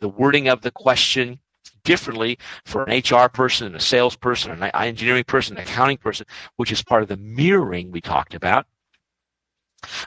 [0.01, 1.39] the wording of the question,
[1.85, 6.73] differently for an HR person, and a salesperson, an engineering person, an accounting person, which
[6.73, 8.67] is part of the mirroring we talked about.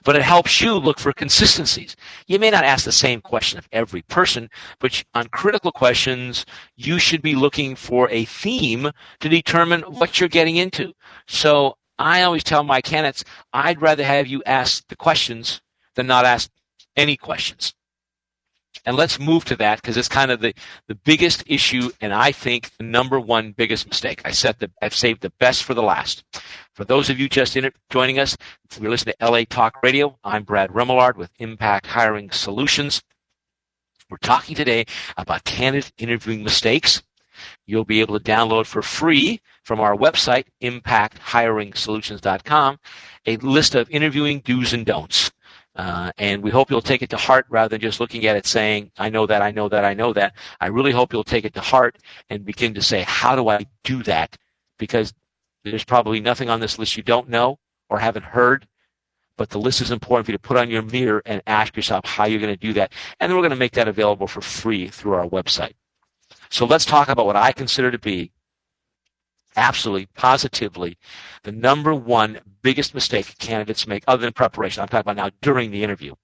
[0.04, 1.96] But it helps you look for consistencies.
[2.28, 4.50] You may not ask the same question of every person,
[4.80, 6.46] but on critical questions,
[6.76, 10.94] you should be looking for a theme to determine what you're getting into.
[11.28, 15.62] So I always tell my candidates, I'd rather have you ask the questions
[15.96, 16.50] than not ask
[16.96, 17.74] any questions.
[18.86, 20.56] And let's move to that because it's kind of the,
[20.88, 24.22] the biggest issue and I think the number one biggest mistake.
[24.26, 26.24] I said that I've saved the best for the last.
[26.74, 28.36] For those of you just in it, joining us,
[28.80, 30.18] we're listening to LA Talk Radio.
[30.24, 33.04] I'm Brad Remillard with Impact Hiring Solutions.
[34.10, 37.04] We're talking today about candidate interviewing mistakes.
[37.66, 42.80] You'll be able to download for free from our website, impacthiringsolutions.com,
[43.26, 45.32] a list of interviewing do's and don'ts.
[45.76, 48.46] Uh, and we hope you'll take it to heart rather than just looking at it
[48.46, 50.36] saying, I know that, I know that, I know that.
[50.60, 51.98] I really hope you'll take it to heart
[52.30, 54.38] and begin to say, how do I do that?
[54.78, 55.14] Because
[55.64, 57.58] there's probably nothing on this list you don't know
[57.90, 58.68] or haven't heard,
[59.38, 62.06] but the list is important for you to put on your mirror and ask yourself
[62.06, 62.92] how you're going to do that.
[63.20, 65.74] And then we're going to make that available for free through our website.
[66.50, 68.32] So let's talk about what I consider to be
[69.56, 70.98] absolutely, positively,
[71.44, 75.72] the number one biggest mistake candidates make, other than preparation, I'm talking about now during
[75.72, 76.16] the interview,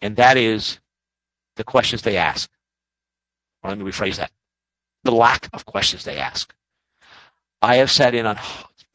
[0.00, 0.80] and that is
[1.56, 2.50] the questions they ask.
[3.62, 4.30] Or let me rephrase that.
[5.04, 6.54] The lack of questions they ask.
[7.62, 8.38] I have sat in on,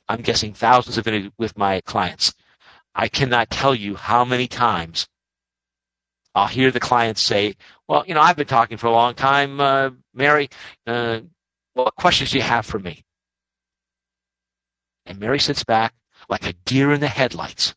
[0.07, 2.33] I'm guessing, thousands of interviews with my clients.
[2.93, 5.07] I cannot tell you how many times
[6.35, 7.55] I'll hear the clients say,
[7.87, 10.49] well, you know, I've been talking for a long time, uh, Mary.
[10.87, 11.21] Uh,
[11.73, 13.03] what questions do you have for me?
[15.05, 15.93] And Mary sits back
[16.29, 17.75] like a deer in the headlights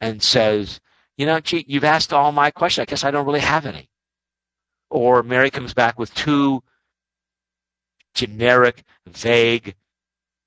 [0.00, 0.80] and says,
[1.16, 2.82] You know, gee, you've asked all my questions.
[2.82, 3.88] I guess I don't really have any.
[4.90, 6.62] Or Mary comes back with two
[8.14, 9.74] generic, vague,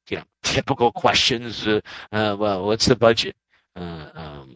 [0.10, 1.66] you know, typical questions.
[1.66, 3.36] Uh, uh, well, what's the budget?
[3.76, 4.56] Uh, um,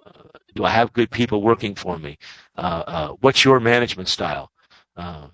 [0.55, 2.17] do I have good people working for me?
[2.57, 4.51] Uh, uh, what's your management style?
[4.95, 5.27] Uh,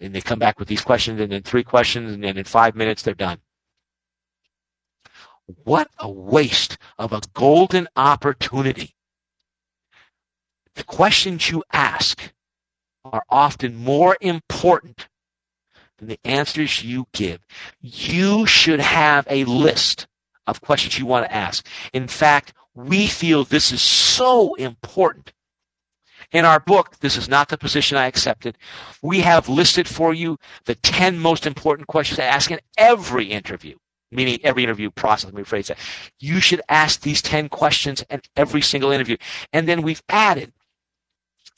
[0.00, 2.74] and they come back with these questions, and then three questions, and then in five
[2.74, 3.38] minutes they're done.
[5.64, 8.94] What a waste of a golden opportunity.
[10.74, 12.32] The questions you ask
[13.04, 15.08] are often more important
[15.98, 17.40] than the answers you give.
[17.80, 20.06] You should have a list
[20.46, 21.66] of questions you want to ask.
[21.92, 25.32] In fact, we feel this is so important.
[26.30, 28.56] In our book, this is not the position I accepted.
[29.02, 33.76] We have listed for you the 10 most important questions to ask in every interview
[34.12, 35.78] meaning every interview process, let me rephrase that.
[36.20, 39.16] You should ask these 10 questions in every single interview.
[39.52, 40.52] And then we've added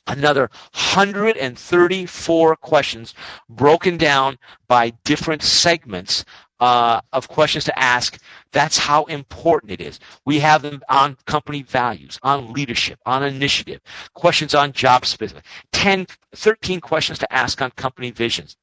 [0.06, 0.50] another
[0.94, 3.14] 134 questions
[3.48, 4.38] broken down
[4.68, 6.24] by different segments
[6.60, 8.18] uh, of questions to ask.
[8.52, 9.98] That's how important it is.
[10.24, 13.80] We have them on company values, on leadership, on initiative,
[14.14, 18.56] questions on job specific, 10, 13 questions to ask on company visions,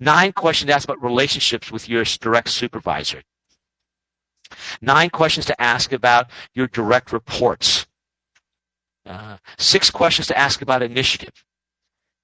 [0.00, 3.22] nine questions to ask about relationships with your direct supervisor,
[4.80, 7.86] nine questions to ask about your direct reports,
[9.06, 11.44] uh, six questions to ask about initiative.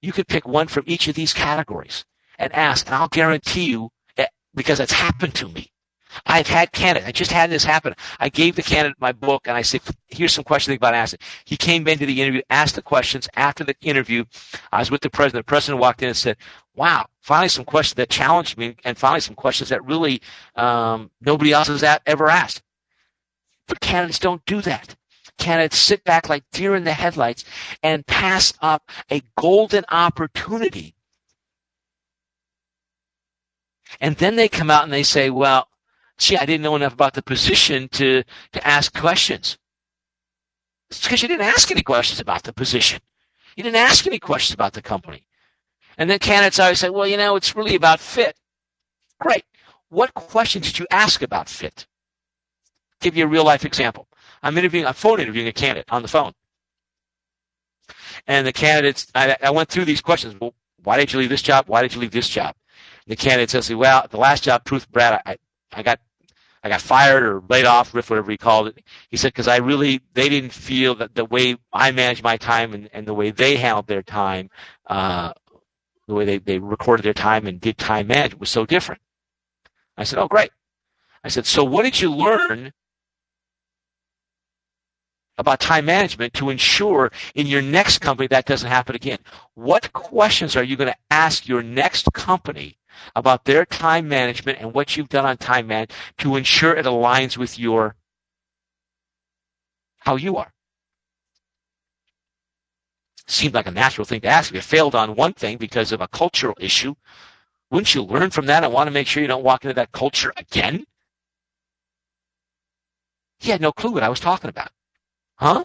[0.02, 2.04] You could pick one from each of these categories
[2.38, 3.90] and ask, and I'll guarantee you,
[4.54, 5.70] because it's happened to me.
[6.30, 7.08] I've had candidates.
[7.08, 7.92] I just had this happen.
[8.20, 11.18] I gave the candidate my book and I said, here's some questions about asking.
[11.44, 13.28] He came into the interview, asked the questions.
[13.34, 14.24] After the interview,
[14.70, 15.44] I was with the president.
[15.44, 16.36] The president walked in and said,
[16.76, 20.22] wow, finally some questions that challenged me and finally some questions that really
[20.54, 22.62] um, nobody else has ever asked.
[23.66, 24.94] But candidates don't do that
[25.38, 27.44] candidates sit back like deer in the headlights
[27.82, 30.94] and pass up a golden opportunity.
[34.00, 35.66] And then they come out and they say, well,
[36.20, 39.58] gee, I didn't know enough about the position to, to ask questions.
[40.90, 43.00] It's because you didn't ask any questions about the position.
[43.56, 45.24] You didn't ask any questions about the company.
[45.98, 48.36] And then candidates always say, well, you know, it's really about fit.
[49.20, 49.44] Great.
[49.88, 51.86] What questions did you ask about fit?
[53.00, 54.08] Give you a real life example.
[54.42, 56.32] I'm interviewing, I'm phone interviewing a candidate on the phone.
[58.26, 60.34] And the candidates, I, I went through these questions.
[60.40, 60.54] Well,
[60.84, 61.66] why did you leave this job?
[61.68, 62.54] Why did you leave this job?
[63.06, 65.36] And the candidate says, well, the last job, truth, Brad, I,
[65.72, 66.00] I got,
[66.62, 68.84] I got fired or laid off, RIF, whatever he called it.
[69.08, 72.74] He said, because I really, they didn't feel that the way I managed my time
[72.74, 74.50] and, and the way they handled their time,
[74.86, 75.32] uh,
[76.06, 79.00] the way they, they recorded their time and did time management was so different.
[79.96, 80.50] I said, oh, great.
[81.24, 82.72] I said, so what did you learn
[85.40, 89.18] about time management to ensure in your next company that doesn't happen again.
[89.54, 92.76] What questions are you going to ask your next company
[93.16, 97.36] about their time management and what you've done on time management to ensure it aligns
[97.36, 97.96] with your
[100.00, 100.52] how you are?
[103.26, 104.50] Seemed like a natural thing to ask.
[104.50, 106.94] If you failed on one thing because of a cultural issue,
[107.70, 109.92] wouldn't you learn from that and want to make sure you don't walk into that
[109.92, 110.84] culture again?
[113.38, 114.70] He had no clue what I was talking about.
[115.36, 115.64] Huh?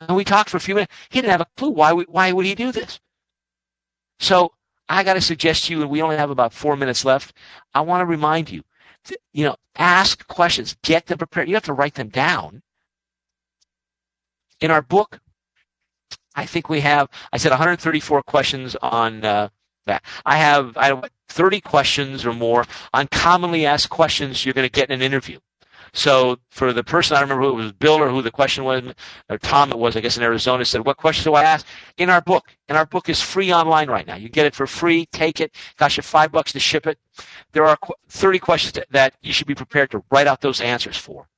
[0.00, 0.92] And we talked for a few minutes.
[1.08, 1.70] He didn't have a clue.
[1.70, 3.00] Why, why would he do this?
[4.18, 4.52] So
[4.88, 7.36] I got to suggest to you, and we only have about four minutes left.
[7.74, 8.62] I want to remind you,
[9.32, 11.48] you know, ask questions, get them prepared.
[11.48, 12.62] You have to write them down.
[14.60, 15.20] In our book,
[16.34, 19.48] I think we have, I said 134 questions on uh,
[19.86, 20.04] that.
[20.24, 24.72] I have, I have 30 questions or more on commonly asked questions you're going to
[24.72, 25.38] get in an interview.
[25.96, 28.84] So for the person, I remember who it was, Bill or who the question was,
[29.30, 31.66] or Tom it was, I guess in Arizona, said, what question do I ask?
[31.96, 32.54] In our book.
[32.68, 34.14] And our book is free online right now.
[34.16, 35.06] You get it for free.
[35.06, 35.54] Take it.
[35.78, 36.98] Cost you five bucks to ship it.
[37.52, 37.78] There are
[38.10, 41.28] 30 questions that you should be prepared to write out those answers for.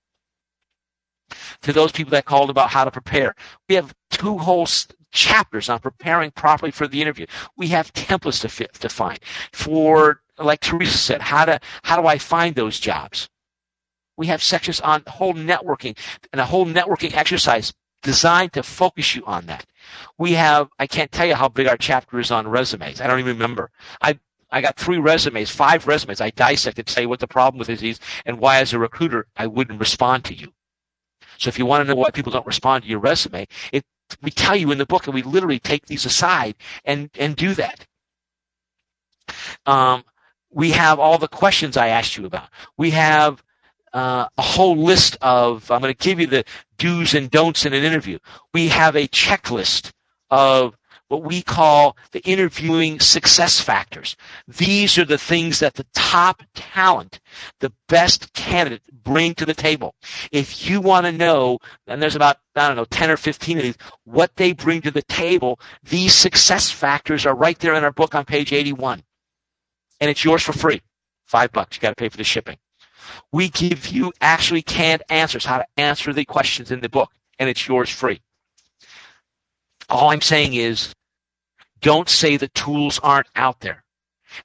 [1.63, 3.37] To those people that called about how to prepare,
[3.69, 4.67] we have two whole
[5.13, 7.27] chapters on preparing properly for the interview.
[7.57, 9.21] We have templates to, to find
[9.53, 13.29] for, like Teresa said, how to how do I find those jobs?
[14.19, 15.97] We have sections on whole networking
[16.33, 19.65] and a whole networking exercise designed to focus you on that.
[20.19, 23.01] We have, I can't tell you how big our chapter is on resumes.
[23.01, 23.71] I don't even remember.
[24.03, 24.19] I,
[24.51, 26.21] I got three resumes, five resumes.
[26.21, 29.29] I dissected to say what the problem with it is and why as a recruiter
[29.37, 30.53] I wouldn't respond to you.
[31.39, 33.85] So if you want to know why people don't respond to your resume, it,
[34.21, 37.55] we tell you in the book and we literally take these aside and, and do
[37.55, 37.87] that.
[39.65, 40.03] Um,
[40.51, 42.49] we have all the questions I asked you about.
[42.77, 43.45] We have
[43.93, 46.45] uh, a whole list of, I'm going to give you the
[46.79, 48.19] do's and don'ts in an interview.
[48.53, 49.93] We have a checklist
[50.31, 50.77] of
[51.09, 54.15] what we call the interviewing success factors.
[54.47, 57.21] These are the things that the top talent,
[57.61, 59.95] the best candidate bring to the table.
[60.31, 63.63] If you want to know, and there's about, I don't know, 10 or 15 of
[63.63, 67.93] these, what they bring to the table, these success factors are right there in our
[67.93, 69.03] book on page 81.
[70.01, 70.83] And it's yours for free.
[71.27, 71.77] Five bucks.
[71.77, 72.59] You got to pay for the shipping.
[73.33, 77.49] We give you actually canned answers, how to answer the questions in the book, and
[77.49, 78.21] it's yours free.
[79.89, 80.95] All I'm saying is
[81.81, 83.85] don't say the tools aren't out there.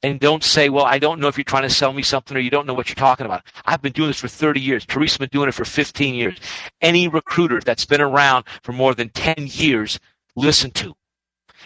[0.02, 2.40] And don't say, well, I don't know if you're trying to sell me something or
[2.40, 3.44] you don't know what you're talking about.
[3.66, 4.86] I've been doing this for 30 years.
[4.86, 6.38] Teresa's been doing it for 15 years.
[6.82, 10.00] Any recruiter that's been around for more than 10 years,
[10.36, 10.96] listen to.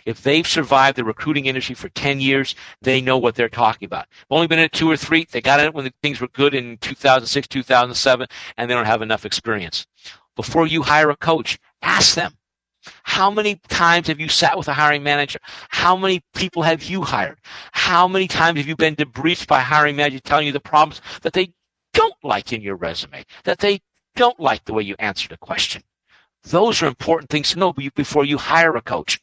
[0.06, 4.08] If they've survived the recruiting industry for 10 years, they know what they're talking about.
[4.30, 5.28] Only been in it two or three.
[5.30, 8.28] They got in it when things were good in 2006, 2007,
[8.58, 9.88] and they don't have enough experience.
[10.36, 12.38] Before you hire a coach, ask them.
[13.04, 15.40] How many times have you sat with a hiring manager?
[15.70, 17.40] How many people have you hired?
[17.72, 21.34] How many times have you been debriefed by hiring manager telling you the problems that
[21.34, 21.54] they
[21.94, 23.82] don't like in your resume, that they
[24.16, 25.84] don't like the way you answered a question?
[26.44, 29.20] Those are important things to know before you hire a coach.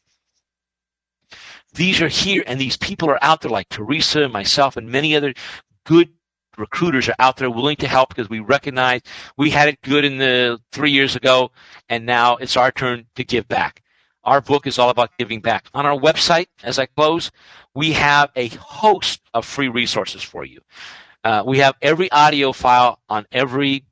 [1.75, 5.15] These are here, and these people are out there like Teresa, and myself, and many
[5.15, 5.33] other
[5.85, 6.09] good
[6.57, 9.01] recruiters are out there willing to help because we recognize
[9.37, 11.51] we had it good in the three years ago,
[11.89, 13.81] and now it's our turn to give back.
[14.23, 15.67] Our book is all about giving back.
[15.73, 17.29] On our website, as I close,
[17.75, 20.61] we have a host of free resources for you.
[21.23, 23.83] Uh, we have every audio file on every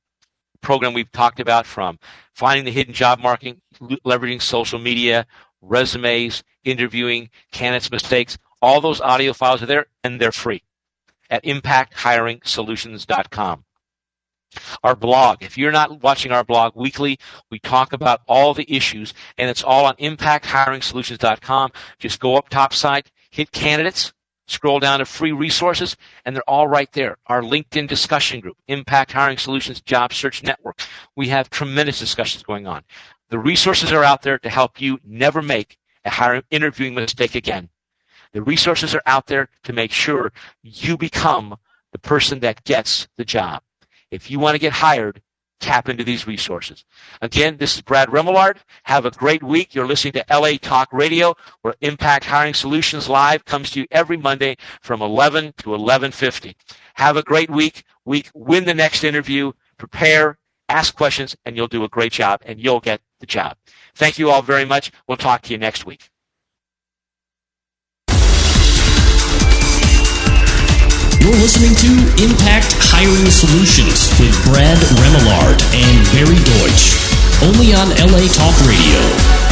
[0.62, 2.00] program we've talked about from
[2.34, 5.28] finding the hidden job market, leveraging social media,
[5.64, 8.38] resumes, interviewing, candidates' mistakes.
[8.62, 10.64] All those audio files are there and they're free
[11.30, 13.66] at impacthiringsolutions.com.
[14.84, 17.18] Our blog, if you're not watching our blog weekly,
[17.50, 21.72] we talk about all the issues and it's all on impacthiringsolutions.com.
[21.98, 24.14] Just go up top side, hit candidates,
[24.48, 25.96] scroll down to free resources,
[26.26, 27.18] and they're all right there.
[27.28, 30.82] Our LinkedIn discussion group, Impact Hiring Solutions Job Search Network.
[31.16, 32.84] We have tremendous discussions going on.
[33.30, 37.70] The resources are out there to help you never make a hiring interviewing mistake again.
[38.34, 41.56] The resources are out there to make sure you become
[41.92, 43.62] the person that gets the job.
[44.12, 45.22] If you want to get hired,
[45.60, 46.84] tap into these resources.
[47.22, 48.58] Again, this is Brad Remillard.
[48.84, 49.74] Have a great week.
[49.74, 54.18] You're listening to LA Talk Radio, where Impact Hiring Solutions Live comes to you every
[54.18, 56.56] Monday from 11 to 11:50.
[56.96, 57.84] Have a great week.
[58.04, 59.54] Week win the next interview.
[59.78, 63.56] Prepare, ask questions, and you'll do a great job, and you'll get the job.
[63.96, 64.92] Thank you all very much.
[65.08, 66.10] We'll talk to you next week.
[71.24, 71.90] You're listening to
[72.22, 77.00] Impact Hiring Solutions with Brad Remillard and Barry Deutsch,
[77.42, 79.43] only on LA Talk Radio.